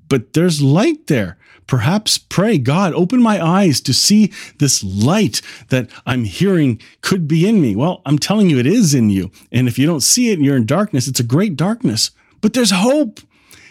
but 0.08 0.34
there's 0.34 0.62
light 0.62 1.08
there. 1.08 1.38
Perhaps 1.68 2.18
pray, 2.18 2.58
God, 2.58 2.94
open 2.94 3.22
my 3.22 3.44
eyes 3.44 3.80
to 3.82 3.94
see 3.94 4.32
this 4.58 4.84
light 4.84 5.42
that 5.70 5.90
I'm 6.06 6.26
hearing 6.26 6.82
could 7.02 7.28
be 7.28 7.48
in 7.48 7.62
me. 7.62 7.76
Well, 7.76 8.02
I'm 8.06 8.20
telling 8.20 8.50
you, 8.50 8.60
it 8.60 8.66
is 8.66 8.94
in 8.94 9.10
you. 9.10 9.32
And 9.52 9.68
if 9.68 9.80
you 9.80 9.88
don't 9.88 10.02
see 10.02 10.32
it 10.32 10.34
and 10.34 10.46
you're 10.46 10.58
in 10.58 10.66
darkness, 10.66 11.08
it's 11.08 11.20
a 11.20 11.24
great 11.24 11.56
darkness, 11.56 12.12
but 12.42 12.54
there's 12.54 12.72
hope. 12.72 13.22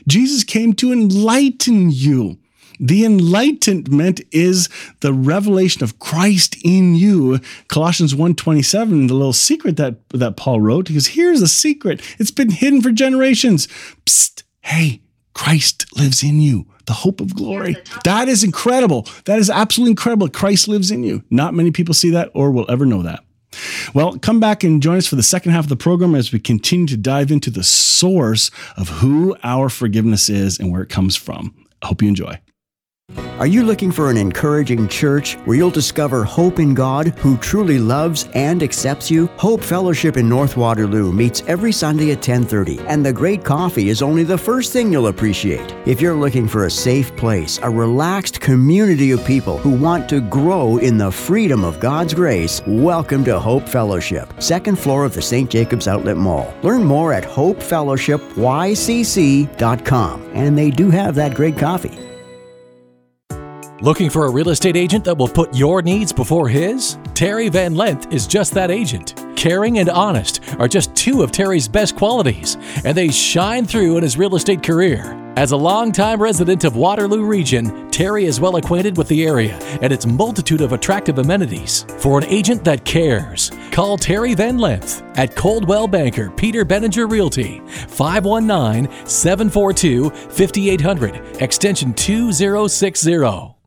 Jesus 0.08 0.44
came 0.44 0.72
to 0.74 0.92
enlighten 0.92 1.90
you. 1.90 2.38
The 2.78 3.04
enlightenment 3.04 4.22
is 4.32 4.70
the 5.00 5.12
revelation 5.12 5.84
of 5.84 5.98
Christ 5.98 6.56
in 6.64 6.94
you. 6.94 7.38
Colossians 7.68 8.14
1:27, 8.14 9.08
the 9.08 9.14
little 9.14 9.34
secret 9.34 9.76
that, 9.76 9.96
that 10.08 10.38
Paul 10.38 10.62
wrote, 10.62 10.86
because 10.86 11.08
here's 11.08 11.42
a 11.42 11.48
secret. 11.48 12.00
It's 12.18 12.30
been 12.30 12.50
hidden 12.50 12.80
for 12.80 12.90
generations. 12.90 13.68
Psst, 14.06 14.44
hey, 14.62 15.02
Christ 15.34 15.86
lives 15.96 16.22
in 16.22 16.40
you 16.40 16.66
the 16.86 16.94
hope 16.94 17.20
of 17.20 17.36
glory. 17.36 17.76
That 18.02 18.28
is 18.28 18.42
incredible. 18.42 19.06
That 19.24 19.38
is 19.38 19.48
absolutely 19.48 19.92
incredible. 19.92 20.28
Christ 20.28 20.66
lives 20.66 20.90
in 20.90 21.04
you. 21.04 21.22
Not 21.30 21.54
many 21.54 21.70
people 21.70 21.94
see 21.94 22.10
that 22.10 22.32
or 22.34 22.50
will 22.50 22.68
ever 22.68 22.84
know 22.84 23.02
that. 23.02 23.22
Well, 23.94 24.18
come 24.18 24.40
back 24.40 24.64
and 24.64 24.82
join 24.82 24.96
us 24.96 25.06
for 25.06 25.16
the 25.16 25.22
second 25.22 25.52
half 25.52 25.64
of 25.64 25.68
the 25.68 25.76
program 25.76 26.16
as 26.16 26.32
we 26.32 26.40
continue 26.40 26.86
to 26.88 26.96
dive 26.96 27.30
into 27.30 27.50
the 27.50 27.62
source 27.62 28.50
of 28.76 28.88
who 28.88 29.36
our 29.44 29.68
forgiveness 29.68 30.28
is 30.28 30.58
and 30.58 30.72
where 30.72 30.82
it 30.82 30.88
comes 30.88 31.14
from. 31.14 31.54
I 31.82 31.86
hope 31.86 32.02
you 32.02 32.08
enjoy. 32.08 32.40
Are 33.40 33.46
you 33.46 33.62
looking 33.62 33.90
for 33.90 34.10
an 34.10 34.18
encouraging 34.18 34.86
church 34.86 35.36
where 35.46 35.56
you'll 35.56 35.70
discover 35.70 36.24
hope 36.24 36.58
in 36.58 36.74
God 36.74 37.14
who 37.20 37.38
truly 37.38 37.78
loves 37.78 38.28
and 38.34 38.62
accepts 38.62 39.10
you? 39.10 39.28
Hope 39.38 39.62
Fellowship 39.62 40.18
in 40.18 40.28
North 40.28 40.58
Waterloo 40.58 41.10
meets 41.10 41.42
every 41.46 41.72
Sunday 41.72 42.12
at 42.12 42.20
10:30, 42.20 42.78
and 42.86 43.02
the 43.02 43.14
great 43.14 43.42
coffee 43.42 43.88
is 43.88 44.02
only 44.02 44.24
the 44.24 44.36
first 44.36 44.74
thing 44.74 44.92
you'll 44.92 45.06
appreciate. 45.06 45.74
If 45.86 46.02
you're 46.02 46.14
looking 46.14 46.46
for 46.46 46.66
a 46.66 46.70
safe 46.70 47.16
place, 47.16 47.58
a 47.62 47.70
relaxed 47.70 48.40
community 48.40 49.10
of 49.12 49.24
people 49.24 49.56
who 49.56 49.70
want 49.70 50.06
to 50.10 50.20
grow 50.20 50.76
in 50.76 50.98
the 50.98 51.10
freedom 51.10 51.64
of 51.64 51.80
God's 51.80 52.12
grace, 52.12 52.60
welcome 52.66 53.24
to 53.24 53.40
Hope 53.40 53.66
Fellowship, 53.66 54.34
second 54.38 54.78
floor 54.78 55.06
of 55.06 55.14
the 55.14 55.22
St. 55.22 55.48
Jacobs 55.48 55.88
Outlet 55.88 56.18
Mall. 56.18 56.52
Learn 56.62 56.84
more 56.84 57.14
at 57.14 57.24
hopefellowshipycc.com, 57.24 60.22
and 60.34 60.58
they 60.58 60.70
do 60.70 60.90
have 60.90 61.14
that 61.14 61.34
great 61.34 61.56
coffee. 61.56 62.09
Looking 63.82 64.10
for 64.10 64.26
a 64.26 64.30
real 64.30 64.50
estate 64.50 64.76
agent 64.76 65.06
that 65.06 65.16
will 65.16 65.26
put 65.26 65.54
your 65.54 65.80
needs 65.80 66.12
before 66.12 66.50
his? 66.50 66.98
Terry 67.14 67.48
Van 67.48 67.74
Lent 67.74 68.12
is 68.12 68.26
just 68.26 68.52
that 68.52 68.70
agent. 68.70 69.14
Caring 69.36 69.78
and 69.78 69.88
honest 69.88 70.42
are 70.58 70.68
just 70.68 70.94
two 70.94 71.22
of 71.22 71.32
Terry's 71.32 71.66
best 71.66 71.96
qualities, 71.96 72.58
and 72.84 72.94
they 72.94 73.08
shine 73.08 73.64
through 73.64 73.96
in 73.96 74.02
his 74.02 74.18
real 74.18 74.36
estate 74.36 74.62
career. 74.62 75.16
As 75.36 75.52
a 75.52 75.56
longtime 75.56 76.20
resident 76.20 76.64
of 76.64 76.76
Waterloo 76.76 77.24
Region, 77.24 77.90
Terry 77.90 78.26
is 78.26 78.38
well 78.38 78.56
acquainted 78.56 78.98
with 78.98 79.08
the 79.08 79.24
area 79.24 79.58
and 79.80 79.94
its 79.94 80.04
multitude 80.04 80.60
of 80.60 80.74
attractive 80.74 81.18
amenities. 81.18 81.86
For 81.96 82.18
an 82.18 82.26
agent 82.26 82.62
that 82.64 82.84
cares, 82.84 83.50
call 83.70 83.96
Terry 83.96 84.34
Van 84.34 84.58
Lent 84.58 85.02
at 85.14 85.36
Coldwell 85.36 85.88
Banker 85.88 86.28
Peter 86.32 86.66
Benninger 86.66 87.10
Realty, 87.10 87.62
519 87.88 89.06
742 89.06 90.10
5800, 90.10 91.40
extension 91.40 91.94
2060. 91.94 93.59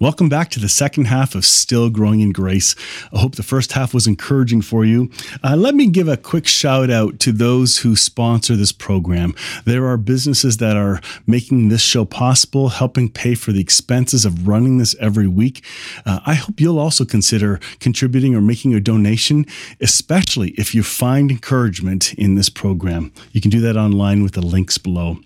Welcome 0.00 0.30
back 0.30 0.48
to 0.52 0.60
the 0.60 0.70
second 0.70 1.08
half 1.08 1.34
of 1.34 1.44
Still 1.44 1.90
Growing 1.90 2.20
in 2.20 2.32
Grace. 2.32 2.74
I 3.12 3.18
hope 3.18 3.34
the 3.34 3.42
first 3.42 3.72
half 3.72 3.92
was 3.92 4.06
encouraging 4.06 4.62
for 4.62 4.82
you. 4.82 5.10
Uh, 5.44 5.56
let 5.56 5.74
me 5.74 5.88
give 5.88 6.08
a 6.08 6.16
quick 6.16 6.46
shout 6.46 6.88
out 6.88 7.18
to 7.18 7.32
those 7.32 7.76
who 7.76 7.94
sponsor 7.94 8.56
this 8.56 8.72
program. 8.72 9.34
There 9.66 9.86
are 9.86 9.98
businesses 9.98 10.56
that 10.56 10.74
are 10.74 11.02
making 11.26 11.68
this 11.68 11.82
show 11.82 12.06
possible, 12.06 12.70
helping 12.70 13.10
pay 13.10 13.34
for 13.34 13.52
the 13.52 13.60
expenses 13.60 14.24
of 14.24 14.48
running 14.48 14.78
this 14.78 14.96
every 15.00 15.26
week. 15.26 15.62
Uh, 16.06 16.20
I 16.24 16.32
hope 16.32 16.60
you'll 16.60 16.78
also 16.78 17.04
consider 17.04 17.60
contributing 17.78 18.34
or 18.34 18.40
making 18.40 18.72
a 18.72 18.80
donation, 18.80 19.44
especially 19.82 20.52
if 20.52 20.74
you 20.74 20.82
find 20.82 21.30
encouragement 21.30 22.14
in 22.14 22.36
this 22.36 22.48
program. 22.48 23.12
You 23.32 23.42
can 23.42 23.50
do 23.50 23.60
that 23.60 23.76
online 23.76 24.22
with 24.22 24.32
the 24.32 24.40
links 24.40 24.78
below. 24.78 25.18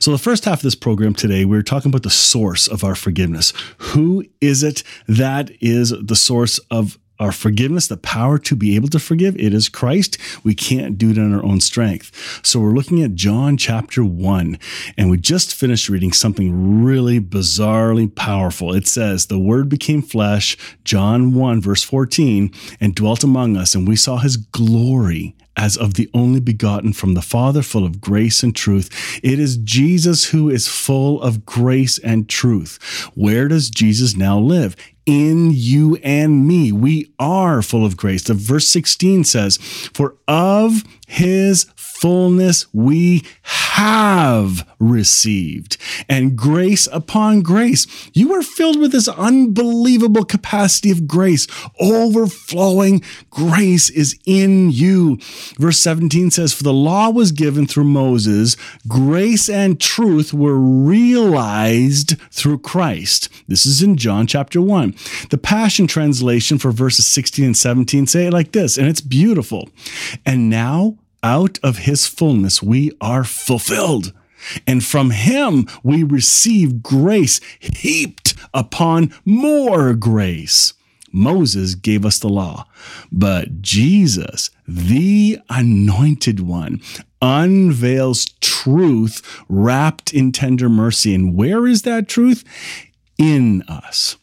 So, 0.00 0.10
the 0.10 0.18
first 0.18 0.44
half 0.44 0.58
of 0.58 0.62
this 0.62 0.74
program 0.74 1.14
today, 1.14 1.44
we're 1.44 1.62
talking 1.62 1.90
about 1.90 2.02
the 2.02 2.10
source 2.10 2.66
of 2.68 2.84
our 2.84 2.94
forgiveness. 2.94 3.52
Who 3.78 4.24
is 4.40 4.62
it 4.62 4.82
that 5.08 5.50
is 5.60 5.90
the 5.90 6.16
source 6.16 6.58
of 6.70 6.98
our 7.22 7.32
forgiveness, 7.32 7.86
the 7.86 7.96
power 7.96 8.36
to 8.38 8.56
be 8.56 8.74
able 8.74 8.88
to 8.88 8.98
forgive? 8.98 9.36
It 9.36 9.54
is 9.54 9.68
Christ. 9.68 10.18
We 10.42 10.54
can't 10.54 10.98
do 10.98 11.10
it 11.10 11.18
in 11.18 11.32
our 11.32 11.44
own 11.44 11.60
strength. 11.60 12.42
So, 12.44 12.60
we're 12.60 12.72
looking 12.72 13.02
at 13.02 13.14
John 13.14 13.56
chapter 13.56 14.04
1, 14.04 14.58
and 14.98 15.10
we 15.10 15.16
just 15.16 15.54
finished 15.54 15.88
reading 15.88 16.12
something 16.12 16.82
really 16.84 17.20
bizarrely 17.20 18.12
powerful. 18.12 18.74
It 18.74 18.86
says, 18.86 19.26
The 19.26 19.38
Word 19.38 19.68
became 19.68 20.02
flesh, 20.02 20.56
John 20.84 21.34
1, 21.34 21.60
verse 21.60 21.82
14, 21.82 22.52
and 22.80 22.94
dwelt 22.94 23.22
among 23.22 23.56
us, 23.56 23.74
and 23.74 23.86
we 23.86 23.96
saw 23.96 24.18
his 24.18 24.36
glory 24.36 25.36
as 25.56 25.76
of 25.76 25.94
the 25.94 26.10
only 26.14 26.40
begotten 26.40 26.92
from 26.92 27.14
the 27.14 27.22
Father, 27.22 27.62
full 27.62 27.84
of 27.84 28.00
grace 28.00 28.42
and 28.42 28.54
truth. 28.56 29.20
It 29.22 29.38
is 29.38 29.58
Jesus 29.58 30.26
who 30.26 30.48
is 30.48 30.68
full 30.68 31.20
of 31.22 31.44
grace 31.44 31.98
and 31.98 32.28
truth. 32.28 32.78
Where 33.14 33.48
does 33.48 33.70
Jesus 33.70 34.16
now 34.16 34.38
live? 34.38 34.76
In 35.04 35.50
you 35.50 35.96
and 35.96 36.46
me. 36.46 36.72
We 36.72 37.12
are 37.18 37.62
full 37.62 37.84
of 37.84 37.96
grace. 37.96 38.22
The 38.22 38.34
verse 38.34 38.68
16 38.68 39.24
says, 39.24 39.56
For 39.56 40.14
of 40.28 40.84
his 41.06 41.64
fullness 42.02 42.66
we 42.74 43.22
have 43.44 44.68
received, 44.80 45.76
and 46.08 46.36
grace 46.36 46.88
upon 46.90 47.42
grace. 47.42 47.86
You 48.12 48.34
are 48.34 48.42
filled 48.42 48.80
with 48.80 48.90
this 48.90 49.06
unbelievable 49.06 50.24
capacity 50.24 50.90
of 50.90 51.06
grace. 51.06 51.46
Overflowing 51.80 53.02
grace 53.30 53.88
is 53.88 54.18
in 54.26 54.72
you. 54.72 55.18
Verse 55.60 55.78
17 55.78 56.32
says, 56.32 56.52
For 56.52 56.64
the 56.64 56.72
law 56.72 57.08
was 57.10 57.30
given 57.30 57.68
through 57.68 57.84
Moses, 57.84 58.56
grace 58.88 59.48
and 59.48 59.80
truth 59.80 60.34
were 60.34 60.58
realized 60.58 62.18
through 62.32 62.58
Christ. 62.58 63.28
This 63.46 63.64
is 63.64 63.80
in 63.80 63.96
John 63.96 64.26
chapter 64.26 64.60
1. 64.60 64.96
The 65.30 65.38
Passion 65.38 65.86
Translation 65.86 66.58
for 66.58 66.72
verses 66.72 67.06
16 67.06 67.44
and 67.44 67.56
17 67.56 68.08
say 68.08 68.26
it 68.26 68.32
like 68.32 68.50
this, 68.50 68.76
and 68.76 68.88
it's 68.88 69.00
beautiful. 69.00 69.68
And 70.26 70.50
now, 70.50 70.98
out 71.22 71.58
of 71.62 71.78
his 71.78 72.06
fullness 72.06 72.62
we 72.62 72.92
are 73.00 73.24
fulfilled. 73.24 74.12
And 74.66 74.84
from 74.84 75.10
him 75.10 75.66
we 75.82 76.02
receive 76.02 76.82
grace 76.82 77.40
heaped 77.60 78.34
upon 78.52 79.14
more 79.24 79.94
grace. 79.94 80.74
Moses 81.12 81.74
gave 81.74 82.06
us 82.06 82.18
the 82.18 82.28
law, 82.28 82.66
but 83.12 83.60
Jesus, 83.60 84.50
the 84.66 85.38
anointed 85.50 86.40
one, 86.40 86.80
unveils 87.20 88.24
truth 88.40 89.22
wrapped 89.48 90.14
in 90.14 90.32
tender 90.32 90.70
mercy. 90.70 91.14
And 91.14 91.34
where 91.36 91.66
is 91.66 91.82
that 91.82 92.08
truth? 92.08 92.44
In 93.18 93.62
us. 93.68 94.16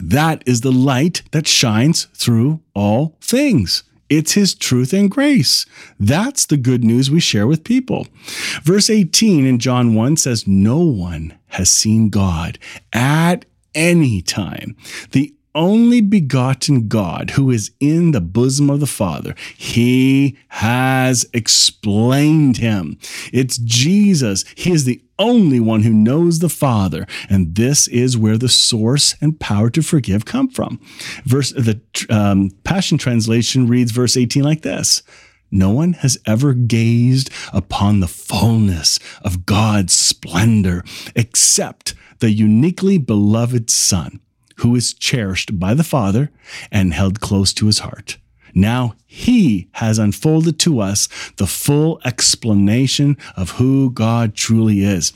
That 0.00 0.42
is 0.46 0.60
the 0.60 0.72
light 0.72 1.22
that 1.30 1.46
shines 1.46 2.08
through 2.14 2.60
all 2.74 3.16
things. 3.20 3.84
It's 4.10 4.32
his 4.32 4.54
truth 4.54 4.92
and 4.92 5.10
grace. 5.10 5.66
That's 6.00 6.46
the 6.46 6.56
good 6.56 6.84
news 6.84 7.10
we 7.10 7.20
share 7.20 7.46
with 7.46 7.64
people. 7.64 8.06
Verse 8.62 8.88
18 8.88 9.46
in 9.46 9.58
John 9.58 9.94
1 9.94 10.16
says, 10.16 10.46
No 10.46 10.78
one 10.78 11.38
has 11.48 11.70
seen 11.70 12.08
God 12.08 12.58
at 12.92 13.44
any 13.74 14.22
time. 14.22 14.76
The 15.12 15.34
only 15.58 16.00
begotten 16.00 16.86
God 16.86 17.30
who 17.30 17.50
is 17.50 17.72
in 17.80 18.12
the 18.12 18.20
bosom 18.20 18.70
of 18.70 18.78
the 18.78 18.86
Father. 18.86 19.34
He 19.56 20.38
has 20.48 21.26
explained 21.34 22.58
him. 22.58 22.96
It's 23.32 23.58
Jesus. 23.58 24.44
He 24.56 24.70
is 24.70 24.84
the 24.84 25.02
only 25.18 25.58
one 25.58 25.82
who 25.82 25.92
knows 25.92 26.38
the 26.38 26.48
Father, 26.48 27.06
and 27.28 27.56
this 27.56 27.88
is 27.88 28.16
where 28.16 28.38
the 28.38 28.48
source 28.48 29.16
and 29.20 29.40
power 29.40 29.68
to 29.70 29.82
forgive 29.82 30.24
come 30.24 30.48
from. 30.48 30.80
Verse 31.24 31.50
the 31.50 31.80
um, 32.08 32.50
Passion 32.62 32.96
Translation 32.96 33.66
reads 33.66 33.90
verse 33.90 34.16
18 34.16 34.44
like 34.44 34.62
this. 34.62 35.02
No 35.50 35.70
one 35.70 35.94
has 35.94 36.18
ever 36.24 36.52
gazed 36.52 37.30
upon 37.52 37.98
the 37.98 38.06
fullness 38.06 39.00
of 39.22 39.44
God's 39.44 39.94
splendor 39.94 40.84
except 41.16 41.94
the 42.20 42.30
uniquely 42.30 42.98
beloved 42.98 43.70
Son 43.70 44.20
who 44.58 44.74
is 44.76 44.94
cherished 44.94 45.58
by 45.58 45.74
the 45.74 45.84
Father 45.84 46.30
and 46.70 46.94
held 46.94 47.20
close 47.20 47.52
to 47.54 47.66
his 47.66 47.80
heart. 47.80 48.18
Now 48.54 48.94
he 49.06 49.68
has 49.72 49.98
unfolded 49.98 50.58
to 50.60 50.80
us 50.80 51.08
the 51.36 51.46
full 51.46 52.00
explanation 52.04 53.16
of 53.36 53.52
who 53.52 53.90
God 53.90 54.34
truly 54.34 54.82
is. 54.82 55.12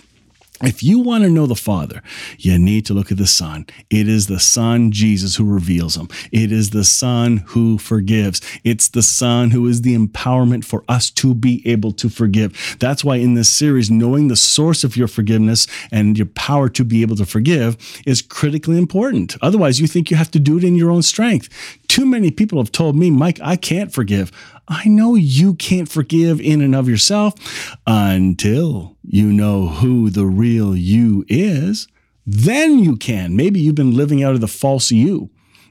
If 0.63 0.83
you 0.83 1.01
want 1.01 1.25
to 1.25 1.31
know 1.31 1.47
the 1.47 1.57
Father, 1.57 2.03
you 2.39 2.57
need 2.57 2.87
to 2.87 2.95
look 2.95 3.11
at 3.11 3.19
the 3.19 3.27
Son. 3.27 3.67
It 3.91 4.09
is 4.09 4.29
the 4.29 4.39
Son, 4.39 4.93
Jesus, 4.93 5.35
who 5.35 5.45
reveals 5.45 5.97
him. 5.97 6.09
It 6.31 6.53
is 6.53 6.71
the 6.71 6.85
Son 6.85 7.39
who 7.49 7.79
forgives. 7.79 8.41
It's 8.63 8.89
the 8.89 9.03
Son 9.03 9.51
who 9.51 9.67
is 9.67 9.83
the 9.83 9.97
empowerment 9.97 10.65
for 10.65 10.85
us 10.89 11.11
to 11.11 11.35
be 11.35 11.67
able 11.69 11.91
to 11.93 12.09
forgive. 12.09 12.77
That's 12.79 13.05
why 13.05 13.17
in 13.17 13.35
this 13.35 13.49
series, 13.49 13.91
knowing 13.91 14.29
the 14.29 14.37
source 14.37 14.85
of 14.85 14.97
your 14.97 15.09
forgiveness 15.09 15.67
and 15.91 16.17
your 16.17 16.29
power 16.29 16.69
to 16.69 16.85
be 16.85 17.03
able 17.03 17.17
to 17.17 17.27
forgive 17.27 17.77
is 18.07 18.23
critically 18.23 18.79
important. 18.79 19.37
Otherwise, 19.43 19.81
you 19.81 19.89
think 19.89 20.11
you 20.11 20.17
have 20.17 20.31
to 20.31 20.41
do 20.41 20.59
it 20.59 20.65
in 20.65 20.77
your 20.77 20.93
own 20.93 21.03
strength. 21.03 21.49
Too 21.89 22.07
many 22.07 22.31
people 22.31 22.59
have 22.59 22.73
told 22.73 22.95
me, 22.97 23.11
Mike, 23.11 23.41
I 23.43 23.57
can't 23.57 23.93
forgive. 23.93 24.31
I 24.69 24.87
know 24.87 25.15
you 25.15 25.55
can't 25.55 25.89
forgive 25.89 26.41
in 26.41 26.61
and 26.61 26.75
of 26.75 26.89
yourself 26.89 27.77
until 27.87 28.97
you 29.03 29.33
know 29.33 29.69
who 29.69 30.09
the 30.09 30.27
real 30.27 30.77
you 30.77 31.25
is. 31.29 31.89
Then 32.25 32.79
you 32.79 32.97
can. 32.97 33.35
Maybe 33.35 33.61
you've 33.61 33.75
been 33.75 33.97
living 33.97 34.23
out 34.23 34.35
of 34.35 34.41
the 34.41 34.49
false 34.49 34.91
you, 34.91 35.31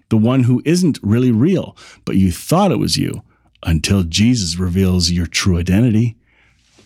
the 0.10 0.18
one 0.18 0.44
who 0.44 0.62
isn't 0.66 1.00
really 1.02 1.32
real, 1.32 1.78
but 2.04 2.18
you 2.18 2.32
thought 2.32 2.72
it 2.72 2.80
was 2.80 2.98
you 2.98 3.24
until 3.64 4.04
Jesus 4.04 4.58
reveals 4.58 5.12
your 5.12 5.28
true 5.28 5.58
identity. 5.58 6.18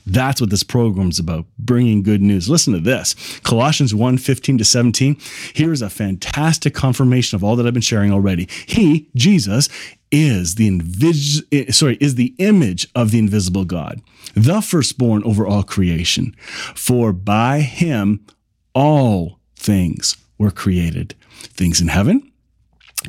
That's 0.05 0.39
what 0.39 0.51
this 0.51 0.63
program's 0.63 1.17
about, 1.17 1.45
bringing 1.57 2.03
good 2.03 2.21
news. 2.21 2.49
Listen 2.49 2.73
to 2.73 2.79
this. 2.79 3.15
Colossians 3.39 3.95
1, 3.95 4.17
15 4.17 4.57
to 4.59 4.65
17. 4.65 5.17
Here 5.53 5.71
is 5.71 5.81
a 5.81 5.89
fantastic 5.89 6.73
confirmation 6.73 7.35
of 7.35 7.43
all 7.43 7.55
that 7.55 7.65
I've 7.65 7.73
been 7.73 7.81
sharing 7.81 8.11
already. 8.11 8.47
He, 8.67 9.09
Jesus, 9.15 9.67
is 10.11 10.55
the 10.55 10.69
invis- 10.69 11.43
eh, 11.51 11.71
sorry, 11.71 11.97
is 11.99 12.15
the 12.15 12.35
image 12.37 12.87
of 12.93 13.11
the 13.11 13.19
invisible 13.19 13.65
God, 13.65 14.01
the 14.35 14.61
firstborn 14.61 15.23
over 15.23 15.47
all 15.47 15.63
creation. 15.63 16.35
For 16.75 17.11
by 17.11 17.61
him 17.61 18.25
all 18.73 19.39
things 19.55 20.17
were 20.37 20.51
created, 20.51 21.15
things 21.31 21.81
in 21.81 21.87
heaven 21.87 22.31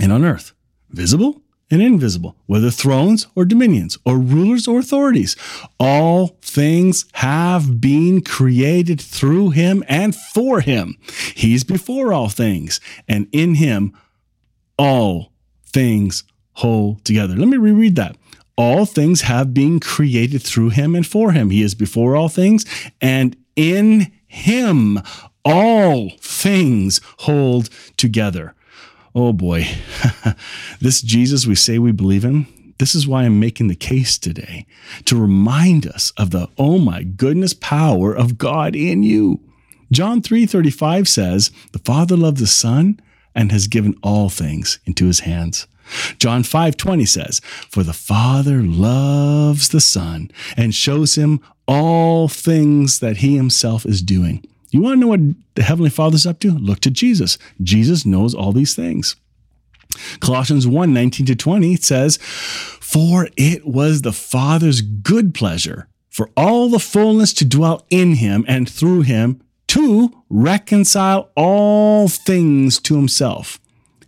and 0.00 0.12
on 0.12 0.24
earth, 0.24 0.52
visible 0.90 1.42
and 1.70 1.82
invisible, 1.82 2.36
whether 2.46 2.70
thrones 2.70 3.26
or 3.34 3.44
dominions 3.44 3.98
or 4.04 4.18
rulers 4.18 4.68
or 4.68 4.78
authorities. 4.78 5.36
All 5.78 6.38
things 6.40 7.06
have 7.14 7.80
been 7.80 8.22
created 8.22 9.00
through 9.00 9.50
him 9.50 9.82
and 9.88 10.14
for 10.14 10.60
him. 10.60 10.96
He's 11.34 11.64
before 11.64 12.12
all 12.12 12.28
things, 12.28 12.80
and 13.08 13.28
in 13.32 13.56
him 13.56 13.92
all 14.78 15.32
things 15.66 16.24
hold 16.54 17.04
together. 17.04 17.34
Let 17.36 17.48
me 17.48 17.56
reread 17.56 17.96
that. 17.96 18.16
All 18.56 18.86
things 18.86 19.22
have 19.22 19.52
been 19.52 19.80
created 19.80 20.42
through 20.42 20.70
him 20.70 20.94
and 20.94 21.06
for 21.06 21.32
him. 21.32 21.50
He 21.50 21.62
is 21.62 21.74
before 21.74 22.16
all 22.16 22.28
things, 22.28 22.64
and 23.00 23.36
in 23.54 24.12
him 24.26 25.00
all 25.44 26.10
things 26.18 27.00
hold 27.18 27.68
together. 27.96 28.55
Oh 29.18 29.32
boy, 29.32 29.66
this 30.82 31.00
Jesus 31.00 31.46
we 31.46 31.54
say 31.54 31.78
we 31.78 31.90
believe 31.90 32.22
in, 32.22 32.46
this 32.76 32.94
is 32.94 33.08
why 33.08 33.22
I'm 33.22 33.40
making 33.40 33.68
the 33.68 33.74
case 33.74 34.18
today 34.18 34.66
to 35.06 35.18
remind 35.18 35.86
us 35.86 36.12
of 36.18 36.32
the 36.32 36.50
oh 36.58 36.76
my 36.76 37.02
goodness 37.02 37.54
power 37.54 38.14
of 38.14 38.36
God 38.36 38.76
in 38.76 39.02
you. 39.02 39.40
John 39.90 40.20
3:35 40.20 41.08
says, 41.08 41.50
"The 41.72 41.78
Father 41.78 42.14
loved 42.14 42.36
the 42.36 42.46
Son 42.46 43.00
and 43.34 43.52
has 43.52 43.68
given 43.68 43.94
all 44.02 44.28
things 44.28 44.80
into 44.84 45.06
his 45.06 45.20
hands." 45.20 45.66
John 46.18 46.42
5:20 46.42 47.06
says, 47.06 47.40
"For 47.70 47.82
the 47.82 47.94
Father 47.94 48.62
loves 48.62 49.68
the 49.68 49.80
Son 49.80 50.30
and 50.58 50.74
shows 50.74 51.14
him 51.14 51.40
all 51.66 52.28
things 52.28 52.98
that 52.98 53.18
he 53.18 53.36
himself 53.36 53.86
is 53.86 54.02
doing." 54.02 54.42
You 54.76 54.82
want 54.82 54.96
to 54.96 55.00
know 55.00 55.06
what 55.06 55.20
the 55.54 55.62
Heavenly 55.62 55.88
Father's 55.88 56.26
up 56.26 56.38
to? 56.40 56.50
Look 56.50 56.80
to 56.80 56.90
Jesus. 56.90 57.38
Jesus 57.62 58.04
knows 58.04 58.34
all 58.34 58.52
these 58.52 58.74
things. 58.74 59.16
Colossians 60.20 60.66
1 60.66 60.92
19 60.92 61.24
to 61.24 61.34
20 61.34 61.76
says, 61.76 62.18
For 62.18 63.30
it 63.38 63.66
was 63.66 64.02
the 64.02 64.12
Father's 64.12 64.82
good 64.82 65.32
pleasure 65.32 65.88
for 66.10 66.28
all 66.36 66.68
the 66.68 66.78
fullness 66.78 67.32
to 67.34 67.46
dwell 67.46 67.86
in 67.88 68.16
him 68.16 68.44
and 68.46 68.68
through 68.68 69.00
him 69.00 69.40
to 69.68 70.22
reconcile 70.28 71.30
all 71.36 72.06
things 72.06 72.78
to 72.80 72.96
himself, 72.96 73.58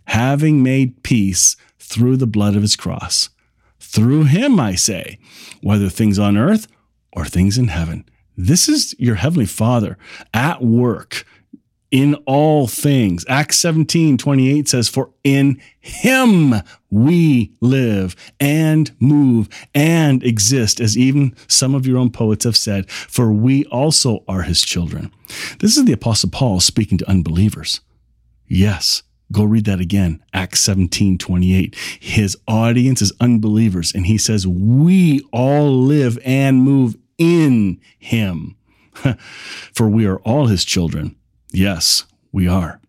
having 0.05 0.61
made 0.61 1.01
peace 1.01 1.55
through 1.79 2.17
the 2.17 2.27
blood 2.27 2.55
of 2.55 2.61
his 2.61 2.75
cross. 2.75 3.29
Through 3.79 4.25
him, 4.25 4.59
I 4.59 4.75
say, 4.75 5.17
whether 5.63 5.89
things 5.89 6.19
on 6.19 6.37
earth 6.37 6.67
or 7.11 7.25
things 7.25 7.57
in 7.57 7.69
heaven. 7.69 8.05
This 8.41 8.69
is 8.69 8.95
your 8.97 9.15
heavenly 9.15 9.45
Father 9.45 9.97
at 10.33 10.61
work 10.61 11.25
in 11.91 12.15
all 12.25 12.67
things. 12.67 13.25
Acts 13.27 13.59
17 13.59 14.17
28 14.17 14.69
says, 14.69 14.87
For 14.87 15.09
in 15.25 15.61
him 15.81 16.53
we 16.89 17.51
live 17.59 18.15
and 18.39 18.95
move 18.97 19.49
and 19.75 20.23
exist, 20.23 20.79
as 20.79 20.97
even 20.97 21.35
some 21.49 21.75
of 21.75 21.85
your 21.85 21.97
own 21.97 22.11
poets 22.11 22.45
have 22.45 22.55
said, 22.55 22.89
for 22.89 23.29
we 23.29 23.65
also 23.65 24.23
are 24.25 24.43
his 24.43 24.61
children. 24.61 25.11
This 25.59 25.75
is 25.75 25.83
the 25.83 25.91
Apostle 25.91 26.29
Paul 26.29 26.61
speaking 26.61 26.97
to 26.99 27.09
unbelievers. 27.09 27.81
Yes. 28.47 29.03
Go 29.33 29.43
read 29.43 29.65
that 29.65 29.81
again. 29.81 30.23
Acts 30.33 30.61
17, 30.61 31.17
28. 31.17 31.75
His 31.99 32.37
audience 32.47 33.01
is 33.01 33.11
unbelievers, 33.19 33.91
and 33.93 34.05
he 34.05 34.17
says, 34.17 34.47
We 34.47 35.27
all 35.33 35.83
live 35.83 36.17
and 36.23 36.63
move 36.63 36.95
in 37.19 37.79
him. 37.99 38.55
For 39.73 39.87
we 39.87 40.07
are 40.07 40.17
all 40.19 40.47
his 40.47 40.65
children. 40.65 41.15
Yes, 41.51 42.05
we 42.31 42.47
are. 42.47 42.81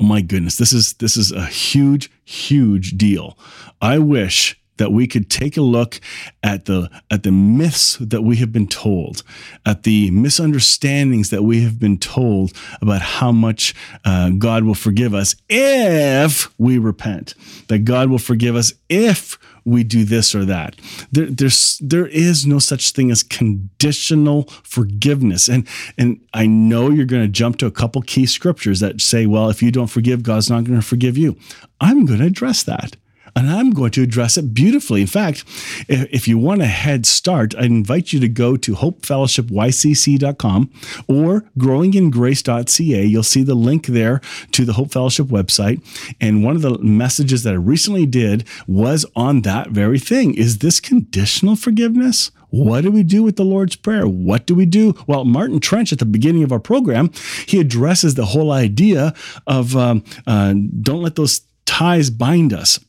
Oh 0.00 0.04
my 0.04 0.22
goodness, 0.22 0.56
this 0.56 0.72
is 0.72 0.94
this 0.94 1.16
is 1.16 1.32
a 1.32 1.46
huge 1.46 2.10
huge 2.24 2.92
deal. 2.96 3.36
I 3.82 3.98
wish 3.98 4.60
that 4.78 4.92
we 4.92 5.06
could 5.06 5.30
take 5.30 5.56
a 5.56 5.62
look 5.62 6.00
at 6.42 6.64
the 6.64 6.90
at 7.10 7.22
the 7.22 7.32
myths 7.32 7.96
that 7.98 8.22
we 8.22 8.36
have 8.36 8.52
been 8.52 8.68
told, 8.68 9.22
at 9.66 9.82
the 9.82 10.10
misunderstandings 10.10 11.30
that 11.30 11.42
we 11.42 11.62
have 11.62 11.78
been 11.78 11.98
told 11.98 12.52
about 12.80 13.02
how 13.02 13.30
much 13.30 13.74
uh, 14.04 14.30
God 14.30 14.64
will 14.64 14.74
forgive 14.74 15.14
us 15.14 15.36
if 15.48 16.52
we 16.58 16.78
repent. 16.78 17.34
That 17.68 17.80
God 17.80 18.08
will 18.08 18.18
forgive 18.18 18.56
us 18.56 18.72
if 18.88 19.38
we 19.64 19.84
do 19.84 20.04
this 20.04 20.34
or 20.34 20.44
that. 20.46 20.76
There, 21.12 21.26
there's 21.26 21.78
there 21.78 22.06
is 22.06 22.46
no 22.46 22.58
such 22.58 22.92
thing 22.92 23.10
as 23.10 23.22
conditional 23.22 24.44
forgiveness. 24.62 25.48
And 25.48 25.66
and 25.96 26.20
I 26.32 26.46
know 26.46 26.90
you're 26.90 27.04
going 27.04 27.22
to 27.22 27.28
jump 27.28 27.58
to 27.58 27.66
a 27.66 27.70
couple 27.70 28.00
key 28.02 28.26
scriptures 28.26 28.80
that 28.80 29.00
say, 29.00 29.26
well, 29.26 29.50
if 29.50 29.62
you 29.62 29.70
don't 29.70 29.88
forgive, 29.88 30.22
God's 30.22 30.50
not 30.50 30.64
going 30.64 30.80
to 30.80 30.86
forgive 30.86 31.18
you. 31.18 31.36
I'm 31.80 32.06
going 32.06 32.20
to 32.20 32.26
address 32.26 32.62
that 32.64 32.96
and 33.38 33.48
I'm 33.48 33.70
going 33.70 33.92
to 33.92 34.02
address 34.02 34.36
it 34.36 34.52
beautifully. 34.52 35.00
In 35.00 35.06
fact, 35.06 35.44
if 35.88 36.26
you 36.26 36.38
want 36.38 36.60
a 36.60 36.66
head 36.66 37.06
start, 37.06 37.54
I 37.54 37.66
invite 37.66 38.12
you 38.12 38.18
to 38.18 38.28
go 38.28 38.56
to 38.56 38.74
hopefellowshipycc.com 38.74 40.70
or 41.06 41.44
growingingrace.ca. 41.56 43.04
You'll 43.04 43.22
see 43.22 43.44
the 43.44 43.54
link 43.54 43.86
there 43.86 44.20
to 44.50 44.64
the 44.64 44.72
Hope 44.72 44.90
Fellowship 44.90 45.26
website. 45.26 45.80
And 46.20 46.42
one 46.42 46.56
of 46.56 46.62
the 46.62 46.78
messages 46.78 47.44
that 47.44 47.54
I 47.54 47.58
recently 47.58 48.06
did 48.06 48.44
was 48.66 49.06
on 49.14 49.42
that 49.42 49.70
very 49.70 50.00
thing. 50.00 50.34
Is 50.34 50.58
this 50.58 50.80
conditional 50.80 51.54
forgiveness? 51.54 52.32
What 52.50 52.80
do 52.80 52.90
we 52.90 53.04
do 53.04 53.22
with 53.22 53.36
the 53.36 53.44
Lord's 53.44 53.76
Prayer? 53.76 54.08
What 54.08 54.46
do 54.46 54.56
we 54.56 54.66
do? 54.66 54.94
Well, 55.06 55.24
Martin 55.24 55.60
Trench 55.60 55.92
at 55.92 56.00
the 56.00 56.06
beginning 56.06 56.42
of 56.42 56.50
our 56.50 56.58
program, 56.58 57.12
he 57.46 57.60
addresses 57.60 58.16
the 58.16 58.24
whole 58.24 58.50
idea 58.50 59.14
of 59.46 59.76
um, 59.76 60.02
uh, 60.26 60.54
don't 60.82 61.02
let 61.02 61.14
those 61.14 61.42
ties 61.66 62.10
bind 62.10 62.52
us 62.52 62.80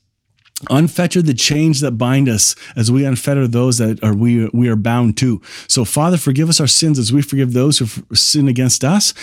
unfetter 0.65 1.25
the 1.25 1.33
chains 1.33 1.79
that 1.79 1.91
bind 1.91 2.27
us 2.27 2.55
as 2.75 2.91
we 2.91 3.01
unfetter 3.03 3.49
those 3.49 3.77
that 3.77 4.03
are 4.03 4.13
we 4.13 4.49
we 4.53 4.67
are 4.67 4.75
bound 4.75 5.17
to. 5.17 5.41
So 5.67 5.85
father 5.85 6.17
forgive 6.17 6.49
us 6.49 6.59
our 6.59 6.67
sins 6.67 6.99
as 6.99 7.13
we 7.13 7.21
forgive 7.21 7.53
those 7.53 7.79
who 7.79 7.87
sin 8.15 8.47
against 8.47 8.83
us. 8.83 9.13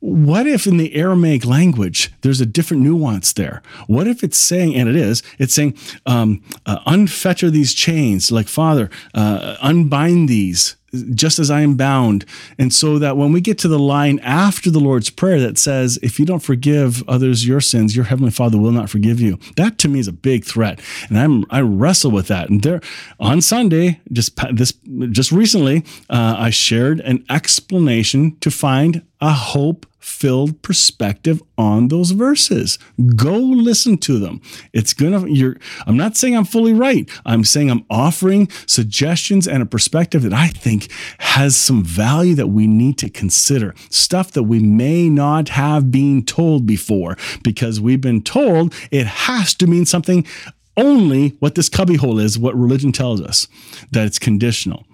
What 0.00 0.46
if 0.46 0.66
in 0.66 0.76
the 0.76 0.94
aramaic 0.94 1.46
language 1.46 2.12
there's 2.20 2.40
a 2.40 2.46
different 2.46 2.82
nuance 2.82 3.32
there? 3.32 3.62
What 3.86 4.06
if 4.06 4.22
it's 4.22 4.38
saying 4.38 4.74
and 4.74 4.88
it 4.88 4.96
is 4.96 5.22
it's 5.38 5.54
saying 5.54 5.76
um, 6.06 6.42
uh, 6.66 6.80
unfetter 6.86 7.50
these 7.50 7.72
chains 7.72 8.30
like 8.30 8.48
father 8.48 8.90
uh, 9.14 9.56
unbind 9.62 10.28
these 10.28 10.76
just 11.14 11.38
as 11.38 11.50
I 11.50 11.62
am 11.62 11.76
bound. 11.76 12.24
And 12.58 12.72
so 12.72 12.98
that 12.98 13.16
when 13.16 13.32
we 13.32 13.40
get 13.40 13.58
to 13.60 13.68
the 13.68 13.78
line 13.78 14.18
after 14.20 14.70
the 14.70 14.80
Lord's 14.80 15.10
Prayer 15.10 15.40
that 15.40 15.58
says, 15.58 15.98
if 16.02 16.18
you 16.18 16.26
don't 16.26 16.42
forgive 16.42 17.06
others 17.08 17.46
your 17.46 17.60
sins, 17.60 17.96
your 17.96 18.04
heavenly 18.06 18.30
Father 18.30 18.58
will 18.58 18.72
not 18.72 18.90
forgive 18.90 19.20
you. 19.20 19.38
That 19.56 19.78
to 19.78 19.88
me 19.88 20.00
is 20.00 20.08
a 20.08 20.12
big 20.12 20.44
threat. 20.44 20.80
And 21.08 21.18
I'm 21.18 21.44
I 21.50 21.60
wrestle 21.60 22.10
with 22.10 22.28
that. 22.28 22.50
And 22.50 22.62
there 22.62 22.80
on 23.18 23.40
Sunday, 23.40 24.00
just 24.12 24.38
this 24.54 24.72
just 25.10 25.32
recently, 25.32 25.84
uh, 26.10 26.36
I 26.38 26.50
shared 26.50 27.00
an 27.00 27.24
explanation 27.30 28.36
to 28.40 28.50
find 28.50 29.02
a 29.20 29.32
hope 29.32 29.86
filled 30.02 30.60
perspective 30.62 31.42
on 31.56 31.88
those 31.88 32.10
verses. 32.10 32.78
Go 33.16 33.36
listen 33.36 33.96
to 33.98 34.18
them. 34.18 34.40
It's 34.72 34.92
gonna 34.92 35.26
you're 35.28 35.56
I'm 35.86 35.96
not 35.96 36.16
saying 36.16 36.36
I'm 36.36 36.44
fully 36.44 36.72
right. 36.72 37.08
I'm 37.24 37.44
saying 37.44 37.70
I'm 37.70 37.86
offering 37.88 38.48
suggestions 38.66 39.46
and 39.46 39.62
a 39.62 39.66
perspective 39.66 40.22
that 40.22 40.32
I 40.32 40.48
think 40.48 40.90
has 41.18 41.56
some 41.56 41.84
value 41.84 42.34
that 42.34 42.48
we 42.48 42.66
need 42.66 42.98
to 42.98 43.08
consider. 43.08 43.74
Stuff 43.90 44.32
that 44.32 44.44
we 44.44 44.58
may 44.58 45.08
not 45.08 45.50
have 45.50 45.90
been 45.90 46.24
told 46.24 46.66
before 46.66 47.16
because 47.42 47.80
we've 47.80 48.00
been 48.00 48.22
told 48.22 48.74
it 48.90 49.06
has 49.06 49.54
to 49.54 49.66
mean 49.66 49.86
something 49.86 50.26
only 50.76 51.30
what 51.38 51.54
this 51.54 51.68
cubbyhole 51.68 52.18
is, 52.18 52.38
what 52.38 52.56
religion 52.56 52.92
tells 52.92 53.20
us, 53.20 53.46
that 53.90 54.06
it's 54.06 54.18
conditional. 54.18 54.84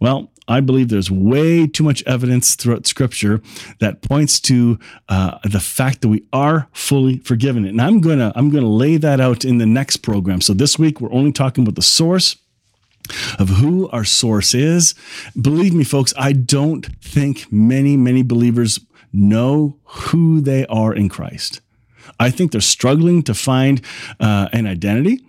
Well, 0.00 0.30
I 0.48 0.60
believe 0.60 0.88
there's 0.88 1.10
way 1.10 1.66
too 1.66 1.84
much 1.84 2.02
evidence 2.04 2.56
throughout 2.56 2.86
Scripture 2.86 3.42
that 3.80 4.00
points 4.00 4.40
to 4.40 4.78
uh, 5.08 5.38
the 5.44 5.60
fact 5.60 6.00
that 6.00 6.08
we 6.08 6.24
are 6.32 6.68
fully 6.72 7.18
forgiven. 7.18 7.66
And 7.66 7.80
I'm 7.80 8.00
gonna 8.00 8.32
I'm 8.34 8.50
gonna 8.50 8.66
lay 8.66 8.96
that 8.96 9.20
out 9.20 9.44
in 9.44 9.58
the 9.58 9.66
next 9.66 9.98
program. 9.98 10.40
So 10.40 10.54
this 10.54 10.78
week 10.78 11.00
we're 11.00 11.12
only 11.12 11.32
talking 11.32 11.64
about 11.64 11.74
the 11.74 11.82
source 11.82 12.36
of 13.38 13.48
who 13.48 13.88
our 13.90 14.04
source 14.04 14.54
is. 14.54 14.94
Believe 15.40 15.74
me, 15.74 15.84
folks, 15.84 16.14
I 16.16 16.32
don't 16.32 16.86
think 17.02 17.52
many 17.52 17.96
many 17.96 18.22
believers 18.22 18.80
know 19.12 19.78
who 19.84 20.40
they 20.40 20.66
are 20.66 20.94
in 20.94 21.08
Christ. 21.08 21.60
I 22.18 22.30
think 22.30 22.52
they're 22.52 22.60
struggling 22.60 23.22
to 23.24 23.34
find 23.34 23.82
uh, 24.18 24.48
an 24.52 24.66
identity. 24.66 25.20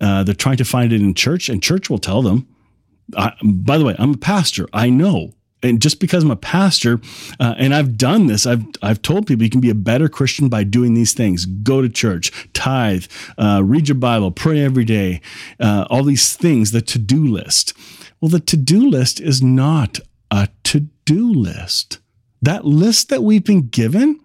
Uh, 0.00 0.22
they're 0.22 0.34
trying 0.34 0.56
to 0.56 0.64
find 0.64 0.92
it 0.92 1.00
in 1.00 1.14
church, 1.14 1.48
and 1.48 1.62
church 1.62 1.90
will 1.90 1.98
tell 1.98 2.22
them. 2.22 2.46
I, 3.16 3.32
by 3.42 3.78
the 3.78 3.84
way, 3.84 3.96
I'm 3.98 4.14
a 4.14 4.18
pastor. 4.18 4.68
I 4.72 4.90
know. 4.90 5.34
And 5.60 5.82
just 5.82 5.98
because 5.98 6.22
I'm 6.22 6.30
a 6.30 6.36
pastor, 6.36 7.00
uh, 7.40 7.54
and 7.58 7.74
I've 7.74 7.98
done 7.98 8.28
this, 8.28 8.46
I've 8.46 8.64
I've 8.80 9.02
told 9.02 9.26
people 9.26 9.42
you 9.42 9.50
can 9.50 9.60
be 9.60 9.70
a 9.70 9.74
better 9.74 10.08
Christian 10.08 10.48
by 10.48 10.62
doing 10.62 10.94
these 10.94 11.14
things: 11.14 11.46
go 11.46 11.82
to 11.82 11.88
church, 11.88 12.30
tithe, 12.52 13.06
uh, 13.36 13.62
read 13.64 13.88
your 13.88 13.96
Bible, 13.96 14.30
pray 14.30 14.62
every 14.62 14.84
day, 14.84 15.20
uh, 15.58 15.84
all 15.90 16.04
these 16.04 16.36
things. 16.36 16.70
The 16.70 16.80
to 16.82 16.98
do 16.98 17.26
list. 17.26 17.72
Well, 18.20 18.28
the 18.28 18.38
to 18.38 18.56
do 18.56 18.88
list 18.88 19.20
is 19.20 19.42
not 19.42 19.98
a 20.30 20.48
to 20.64 20.80
do 21.04 21.32
list. 21.32 21.98
That 22.40 22.64
list 22.64 23.08
that 23.08 23.24
we've 23.24 23.44
been 23.44 23.68
given 23.68 24.20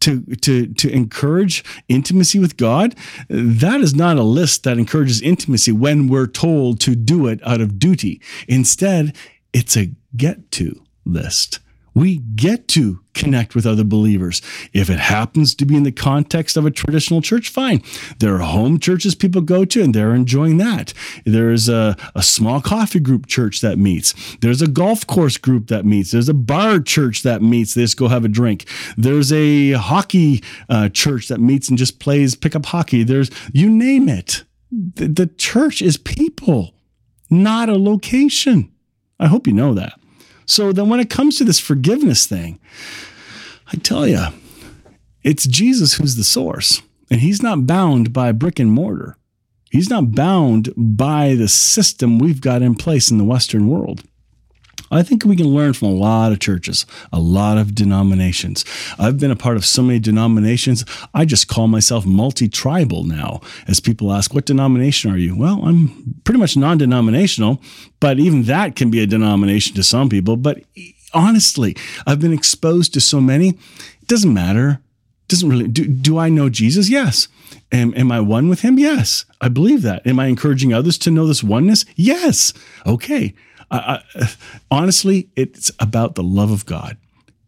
to 0.00 0.22
to 0.36 0.66
to 0.74 0.90
encourage 0.90 1.64
intimacy 1.88 2.38
with 2.38 2.56
God, 2.56 2.94
that 3.28 3.80
is 3.80 3.94
not 3.94 4.16
a 4.16 4.22
list 4.22 4.64
that 4.64 4.78
encourages 4.78 5.20
intimacy 5.20 5.72
when 5.72 6.08
we're 6.08 6.26
told 6.26 6.80
to 6.80 6.94
do 6.94 7.26
it 7.26 7.40
out 7.46 7.60
of 7.60 7.78
duty. 7.78 8.20
Instead, 8.48 9.16
it's 9.52 9.76
a 9.76 9.90
get 10.16 10.50
to 10.52 10.82
list 11.04 11.60
we 11.94 12.18
get 12.18 12.68
to 12.68 13.00
connect 13.14 13.54
with 13.54 13.66
other 13.66 13.84
believers. 13.84 14.40
If 14.72 14.88
it 14.88 14.98
happens 14.98 15.54
to 15.56 15.66
be 15.66 15.76
in 15.76 15.82
the 15.82 15.92
context 15.92 16.56
of 16.56 16.64
a 16.64 16.70
traditional 16.70 17.20
church, 17.20 17.50
fine. 17.50 17.82
There 18.18 18.34
are 18.34 18.38
home 18.38 18.78
churches 18.78 19.14
people 19.14 19.42
go 19.42 19.64
to 19.66 19.82
and 19.82 19.94
they're 19.94 20.14
enjoying 20.14 20.56
that. 20.58 20.94
There's 21.24 21.68
a, 21.68 21.96
a 22.14 22.22
small 22.22 22.60
coffee 22.60 23.00
group 23.00 23.26
church 23.26 23.60
that 23.60 23.78
meets. 23.78 24.14
There's 24.36 24.62
a 24.62 24.66
golf 24.66 25.06
course 25.06 25.36
group 25.36 25.68
that 25.68 25.84
meets. 25.84 26.10
There's 26.10 26.28
a 26.28 26.34
bar 26.34 26.80
church 26.80 27.22
that 27.22 27.42
meets. 27.42 27.74
They 27.74 27.82
just 27.82 27.96
go 27.96 28.08
have 28.08 28.24
a 28.24 28.28
drink. 28.28 28.66
There's 28.96 29.32
a 29.32 29.72
hockey 29.72 30.42
uh, 30.68 30.88
church 30.88 31.28
that 31.28 31.40
meets 31.40 31.68
and 31.68 31.76
just 31.76 32.00
plays 32.00 32.34
pickup 32.34 32.66
hockey. 32.66 33.04
There's, 33.04 33.30
you 33.52 33.68
name 33.68 34.08
it. 34.08 34.44
The, 34.70 35.08
the 35.08 35.26
church 35.26 35.82
is 35.82 35.98
people, 35.98 36.74
not 37.28 37.68
a 37.68 37.78
location. 37.78 38.72
I 39.20 39.26
hope 39.26 39.46
you 39.46 39.52
know 39.52 39.74
that. 39.74 39.98
So 40.46 40.72
then 40.72 40.88
when 40.88 41.00
it 41.00 41.10
comes 41.10 41.36
to 41.38 41.44
this 41.44 41.58
forgiveness 41.58 42.26
thing, 42.26 42.58
I 43.72 43.76
tell 43.76 44.06
you, 44.06 44.26
it's 45.22 45.46
Jesus 45.46 45.94
who's 45.94 46.16
the 46.16 46.24
source. 46.24 46.82
And 47.10 47.20
he's 47.20 47.42
not 47.42 47.66
bound 47.66 48.12
by 48.12 48.32
brick 48.32 48.58
and 48.58 48.72
mortar. 48.72 49.16
He's 49.70 49.90
not 49.90 50.12
bound 50.12 50.72
by 50.76 51.34
the 51.34 51.48
system 51.48 52.18
we've 52.18 52.40
got 52.40 52.62
in 52.62 52.74
place 52.74 53.10
in 53.10 53.18
the 53.18 53.24
Western 53.24 53.68
world. 53.68 54.02
I 54.92 55.02
think 55.02 55.24
we 55.24 55.36
can 55.36 55.48
learn 55.48 55.72
from 55.72 55.88
a 55.88 55.92
lot 55.92 56.32
of 56.32 56.38
churches, 56.38 56.84
a 57.12 57.18
lot 57.18 57.56
of 57.56 57.74
denominations. 57.74 58.64
I've 58.98 59.18
been 59.18 59.30
a 59.30 59.36
part 59.36 59.56
of 59.56 59.64
so 59.64 59.82
many 59.82 59.98
denominations, 59.98 60.84
I 61.14 61.24
just 61.24 61.48
call 61.48 61.66
myself 61.66 62.04
multi 62.04 62.48
tribal 62.48 63.04
now. 63.04 63.40
As 63.66 63.80
people 63.80 64.12
ask, 64.12 64.34
What 64.34 64.44
denomination 64.44 65.10
are 65.10 65.16
you? 65.16 65.34
Well, 65.34 65.60
I'm 65.64 66.20
pretty 66.24 66.38
much 66.38 66.56
non 66.56 66.78
denominational, 66.78 67.60
but 68.00 68.18
even 68.18 68.44
that 68.44 68.76
can 68.76 68.90
be 68.90 69.00
a 69.00 69.06
denomination 69.06 69.74
to 69.76 69.82
some 69.82 70.08
people. 70.08 70.36
But 70.36 70.62
honestly, 71.14 71.74
I've 72.06 72.20
been 72.20 72.32
exposed 72.32 72.92
to 72.94 73.00
so 73.00 73.20
many, 73.20 73.50
it 73.50 74.06
doesn't 74.06 74.32
matter. 74.32 74.80
Doesn't 75.28 75.48
really 75.48 75.68
do, 75.68 75.86
do 75.86 76.18
I 76.18 76.28
know 76.28 76.50
Jesus? 76.50 76.90
Yes. 76.90 77.28
Am, 77.70 77.94
am 77.96 78.12
I 78.12 78.20
one 78.20 78.50
with 78.50 78.60
him? 78.60 78.78
Yes. 78.78 79.24
I 79.40 79.48
believe 79.48 79.80
that. 79.80 80.06
Am 80.06 80.18
I 80.18 80.26
encouraging 80.26 80.74
others 80.74 80.98
to 80.98 81.10
know 81.10 81.26
this 81.26 81.42
oneness? 81.42 81.86
Yes. 81.96 82.52
Okay. 82.84 83.32
I, 83.72 84.02
honestly, 84.70 85.30
it's 85.34 85.70
about 85.78 86.14
the 86.14 86.22
love 86.22 86.50
of 86.50 86.66
God. 86.66 86.96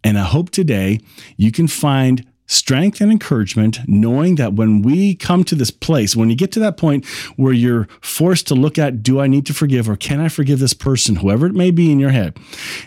And 0.03 0.19
I 0.19 0.25
hope 0.25 0.51
today 0.51 1.01
you 1.37 1.53
can 1.53 1.69
find 1.69 2.27
strength 2.47 3.01
and 3.01 3.11
encouragement, 3.11 3.79
knowing 3.87 4.35
that 4.35 4.55
when 4.55 4.83
we 4.83 5.15
come 5.15 5.45
to 5.45 5.55
this 5.55 5.71
place, 5.71 6.15
when 6.15 6.31
you 6.31 6.37
get 6.37 6.53
to 6.53 6.61
that 6.61 6.77
point 6.77 7.05
where 7.37 7.53
you're 7.53 7.89
forced 8.01 8.47
to 8.49 8.55
look 8.55 8.79
at, 8.79 9.03
do 9.03 9.21
I 9.21 9.27
need 9.27 9.47
to 9.47 9.55
forgive 9.55 9.89
or 9.89 9.97
can 9.97 10.21
I 10.21 10.29
forgive 10.29 10.59
this 10.59 10.75
person, 10.75 11.17
whoever 11.17 11.47
it 11.47 11.55
may 11.55 11.71
be 11.71 11.91
in 11.91 11.99
your 11.99 12.11
head, 12.11 12.37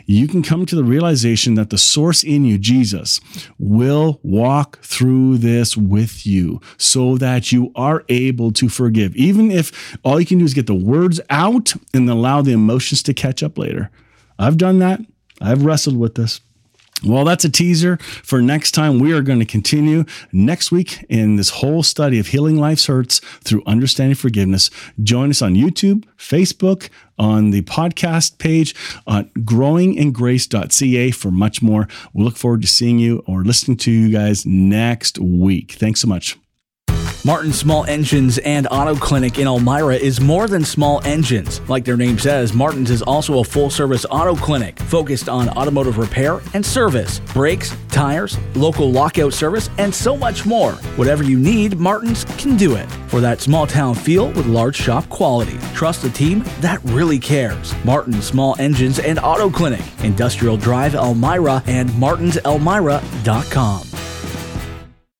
you 0.05 0.27
can 0.27 0.43
come 0.43 0.65
to 0.65 0.75
the 0.75 0.83
realization 0.83 1.55
that 1.55 1.69
the 1.69 1.77
source 1.77 2.23
in 2.23 2.45
you, 2.45 2.57
Jesus, 2.57 3.19
will 3.57 4.19
walk 4.23 4.79
through 4.79 5.37
this 5.37 5.75
with 5.75 6.25
you 6.25 6.61
so 6.77 7.17
that 7.17 7.51
you 7.51 7.71
are 7.75 8.03
able 8.09 8.51
to 8.53 8.69
forgive, 8.69 9.15
even 9.15 9.51
if 9.51 9.97
all 10.03 10.19
you 10.19 10.25
can 10.25 10.39
do 10.39 10.45
is 10.45 10.53
get 10.53 10.67
the 10.67 10.75
words 10.75 11.19
out 11.29 11.73
and 11.93 12.09
allow 12.09 12.41
the 12.41 12.51
emotions 12.51 13.01
to 13.03 13.13
catch 13.13 13.41
up 13.41 13.57
later. 13.57 13.89
I've 14.37 14.57
done 14.57 14.79
that. 14.79 14.99
I've 15.41 15.65
wrestled 15.65 15.97
with 15.97 16.15
this. 16.15 16.41
Well, 17.05 17.25
that's 17.25 17.45
a 17.45 17.49
teaser 17.49 17.97
for 17.97 18.41
next 18.41 18.71
time. 18.71 18.97
We 18.97 19.13
are 19.13 19.21
going 19.21 19.37
to 19.37 19.45
continue 19.45 20.03
next 20.31 20.71
week 20.71 21.05
in 21.09 21.35
this 21.35 21.49
whole 21.49 21.83
study 21.83 22.17
of 22.17 22.27
healing 22.27 22.57
life's 22.57 22.87
hurts 22.87 23.19
through 23.43 23.61
understanding 23.67 24.15
forgiveness. 24.15 24.71
Join 25.03 25.29
us 25.29 25.43
on 25.43 25.53
YouTube, 25.53 26.05
Facebook, 26.17 26.89
on 27.19 27.51
the 27.51 27.61
podcast 27.63 28.39
page 28.39 28.73
on 29.05 29.25
growingingrace.ca 29.37 31.11
for 31.11 31.29
much 31.29 31.61
more. 31.61 31.87
We 32.13 32.23
look 32.23 32.37
forward 32.37 32.63
to 32.63 32.67
seeing 32.67 32.97
you 32.97 33.23
or 33.27 33.43
listening 33.43 33.77
to 33.77 33.91
you 33.91 34.09
guys 34.11 34.45
next 34.47 35.19
week. 35.19 35.73
Thanks 35.73 36.01
so 36.01 36.07
much. 36.07 36.37
Martin 37.25 37.51
Small 37.51 37.83
Engines 37.85 38.37
and 38.39 38.67
Auto 38.71 38.95
Clinic 38.95 39.37
in 39.39 39.47
Elmira 39.47 39.95
is 39.95 40.21
more 40.21 40.47
than 40.47 40.63
small 40.63 41.01
engines. 41.03 41.59
Like 41.69 41.83
their 41.83 41.97
name 41.97 42.17
says, 42.19 42.53
Martin's 42.53 42.91
is 42.91 43.01
also 43.01 43.39
a 43.39 43.43
full 43.43 43.69
service 43.69 44.05
auto 44.09 44.35
clinic 44.35 44.79
focused 44.79 45.27
on 45.27 45.49
automotive 45.49 45.97
repair 45.97 46.39
and 46.53 46.65
service, 46.65 47.19
brakes, 47.33 47.75
tires, 47.89 48.37
local 48.55 48.91
lockout 48.91 49.33
service, 49.33 49.69
and 49.77 49.93
so 49.93 50.15
much 50.15 50.45
more. 50.45 50.73
Whatever 50.95 51.23
you 51.23 51.37
need, 51.37 51.77
Martin's 51.77 52.23
can 52.37 52.55
do 52.55 52.75
it. 52.75 52.89
For 53.07 53.19
that 53.19 53.41
small 53.41 53.65
town 53.67 53.95
feel 53.95 54.27
with 54.27 54.45
large 54.45 54.75
shop 54.75 55.09
quality. 55.09 55.57
Trust 55.73 56.03
a 56.03 56.09
team 56.09 56.43
that 56.59 56.79
really 56.85 57.19
cares. 57.19 57.73
Martin 57.83 58.21
Small 58.21 58.55
Engines 58.59 58.99
and 58.99 59.19
Auto 59.19 59.49
Clinic, 59.49 59.81
Industrial 60.03 60.55
Drive 60.55 60.95
Elmira 60.95 61.63
and 61.65 61.89
martinselmira.com. 61.91 63.86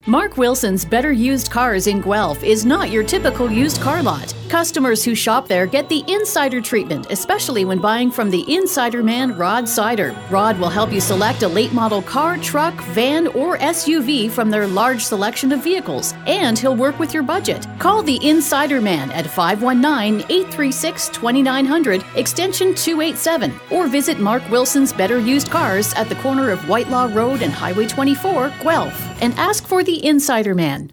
Mark 0.06 0.38
Wilson's 0.38 0.86
Better 0.86 1.12
Used 1.12 1.50
Cars 1.50 1.86
in 1.86 2.00
Guelph 2.00 2.42
is 2.42 2.64
not 2.64 2.90
your 2.90 3.02
typical 3.02 3.50
used 3.50 3.80
car 3.82 4.02
lot. 4.02 4.32
Customers 4.48 5.04
who 5.04 5.14
shop 5.14 5.46
there 5.46 5.66
get 5.66 5.86
the 5.90 6.02
insider 6.08 6.62
treatment, 6.62 7.10
especially 7.10 7.66
when 7.66 7.78
buying 7.78 8.10
from 8.10 8.30
the 8.30 8.42
insider 8.50 9.02
man 9.02 9.36
Rod 9.36 9.68
Sider. 9.68 10.16
Rod 10.30 10.58
will 10.58 10.70
help 10.70 10.90
you 10.90 11.02
select 11.02 11.42
a 11.42 11.48
late 11.48 11.74
model 11.74 12.00
car, 12.00 12.38
truck, 12.38 12.74
van, 12.94 13.26
or 13.26 13.58
SUV 13.58 14.30
from 14.30 14.48
their 14.48 14.66
large 14.66 15.04
selection 15.04 15.52
of 15.52 15.62
vehicles, 15.62 16.14
and 16.26 16.58
he'll 16.58 16.74
work 16.74 16.98
with 16.98 17.12
your 17.12 17.22
budget. 17.22 17.66
Call 17.78 18.02
the 18.02 18.26
Insider 18.26 18.80
Man 18.80 19.10
at 19.10 19.26
519 19.26 20.24
836 20.30 21.08
2900, 21.10 22.02
extension 22.14 22.74
287, 22.74 23.52
or 23.70 23.88
visit 23.88 24.18
Mark 24.18 24.48
Wilson's 24.48 24.94
Better 24.94 25.18
Used 25.18 25.50
Cars 25.50 25.92
at 25.94 26.08
the 26.08 26.16
corner 26.16 26.50
of 26.50 26.66
Whitelaw 26.66 27.12
Road 27.12 27.42
and 27.42 27.52
Highway 27.52 27.86
24, 27.86 28.50
Guelph, 28.62 29.20
and 29.20 29.34
ask 29.34 29.66
for 29.66 29.84
Insider 30.02 30.54
Man. 30.54 30.92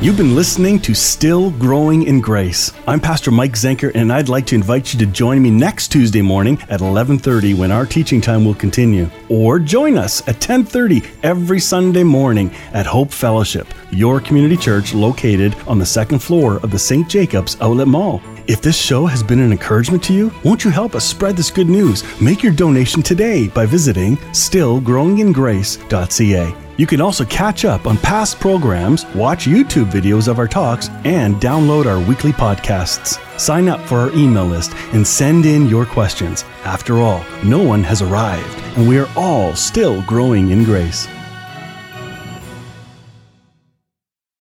You've 0.00 0.16
been 0.16 0.36
listening 0.36 0.78
to 0.82 0.94
Still 0.94 1.50
Growing 1.50 2.04
in 2.04 2.20
Grace. 2.20 2.72
I'm 2.86 3.00
Pastor 3.00 3.32
Mike 3.32 3.54
Zenker 3.54 3.90
and 3.96 4.12
I'd 4.12 4.28
like 4.28 4.46
to 4.46 4.54
invite 4.54 4.92
you 4.92 4.98
to 5.00 5.06
join 5.06 5.42
me 5.42 5.50
next 5.50 5.90
Tuesday 5.90 6.22
morning 6.22 6.56
at 6.70 6.80
11:30 6.80 7.54
when 7.54 7.72
our 7.72 7.84
teaching 7.84 8.20
time 8.20 8.44
will 8.44 8.54
continue. 8.54 9.10
Or 9.28 9.58
join 9.58 9.98
us 9.98 10.22
at 10.28 10.40
10:30 10.40 11.02
every 11.24 11.58
Sunday 11.58 12.04
morning 12.04 12.52
at 12.72 12.86
Hope 12.86 13.10
Fellowship, 13.10 13.74
your 13.90 14.20
community 14.20 14.56
church 14.56 14.94
located 14.94 15.56
on 15.66 15.80
the 15.80 15.86
second 15.86 16.20
floor 16.20 16.60
of 16.62 16.70
the 16.70 16.78
St. 16.78 17.08
Jacobs 17.08 17.56
Outlet 17.60 17.88
Mall. 17.88 18.22
If 18.48 18.60
this 18.62 18.80
show 18.80 19.04
has 19.04 19.22
been 19.22 19.40
an 19.40 19.52
encouragement 19.52 20.02
to 20.04 20.14
you, 20.14 20.32
won't 20.42 20.64
you 20.64 20.70
help 20.70 20.94
us 20.94 21.04
spread 21.04 21.36
this 21.36 21.50
good 21.50 21.68
news? 21.68 22.02
Make 22.18 22.42
your 22.42 22.54
donation 22.54 23.02
today 23.02 23.48
by 23.48 23.66
visiting 23.66 24.16
stillgrowingingrace.ca. 24.16 26.54
You 26.78 26.86
can 26.86 27.02
also 27.02 27.26
catch 27.26 27.66
up 27.66 27.86
on 27.86 27.98
past 27.98 28.40
programs, 28.40 29.04
watch 29.14 29.44
YouTube 29.44 29.90
videos 29.90 30.28
of 30.28 30.38
our 30.38 30.48
talks, 30.48 30.88
and 31.04 31.36
download 31.36 31.84
our 31.84 32.00
weekly 32.08 32.32
podcasts. 32.32 33.20
Sign 33.38 33.68
up 33.68 33.80
for 33.80 33.98
our 33.98 34.10
email 34.14 34.46
list 34.46 34.72
and 34.94 35.06
send 35.06 35.44
in 35.44 35.68
your 35.68 35.84
questions. 35.84 36.46
After 36.64 37.00
all, 37.00 37.22
no 37.44 37.62
one 37.62 37.84
has 37.84 38.00
arrived, 38.00 38.58
and 38.78 38.88
we 38.88 38.98
are 38.98 39.10
all 39.14 39.54
still 39.54 40.00
growing 40.04 40.52
in 40.52 40.64
grace. 40.64 41.06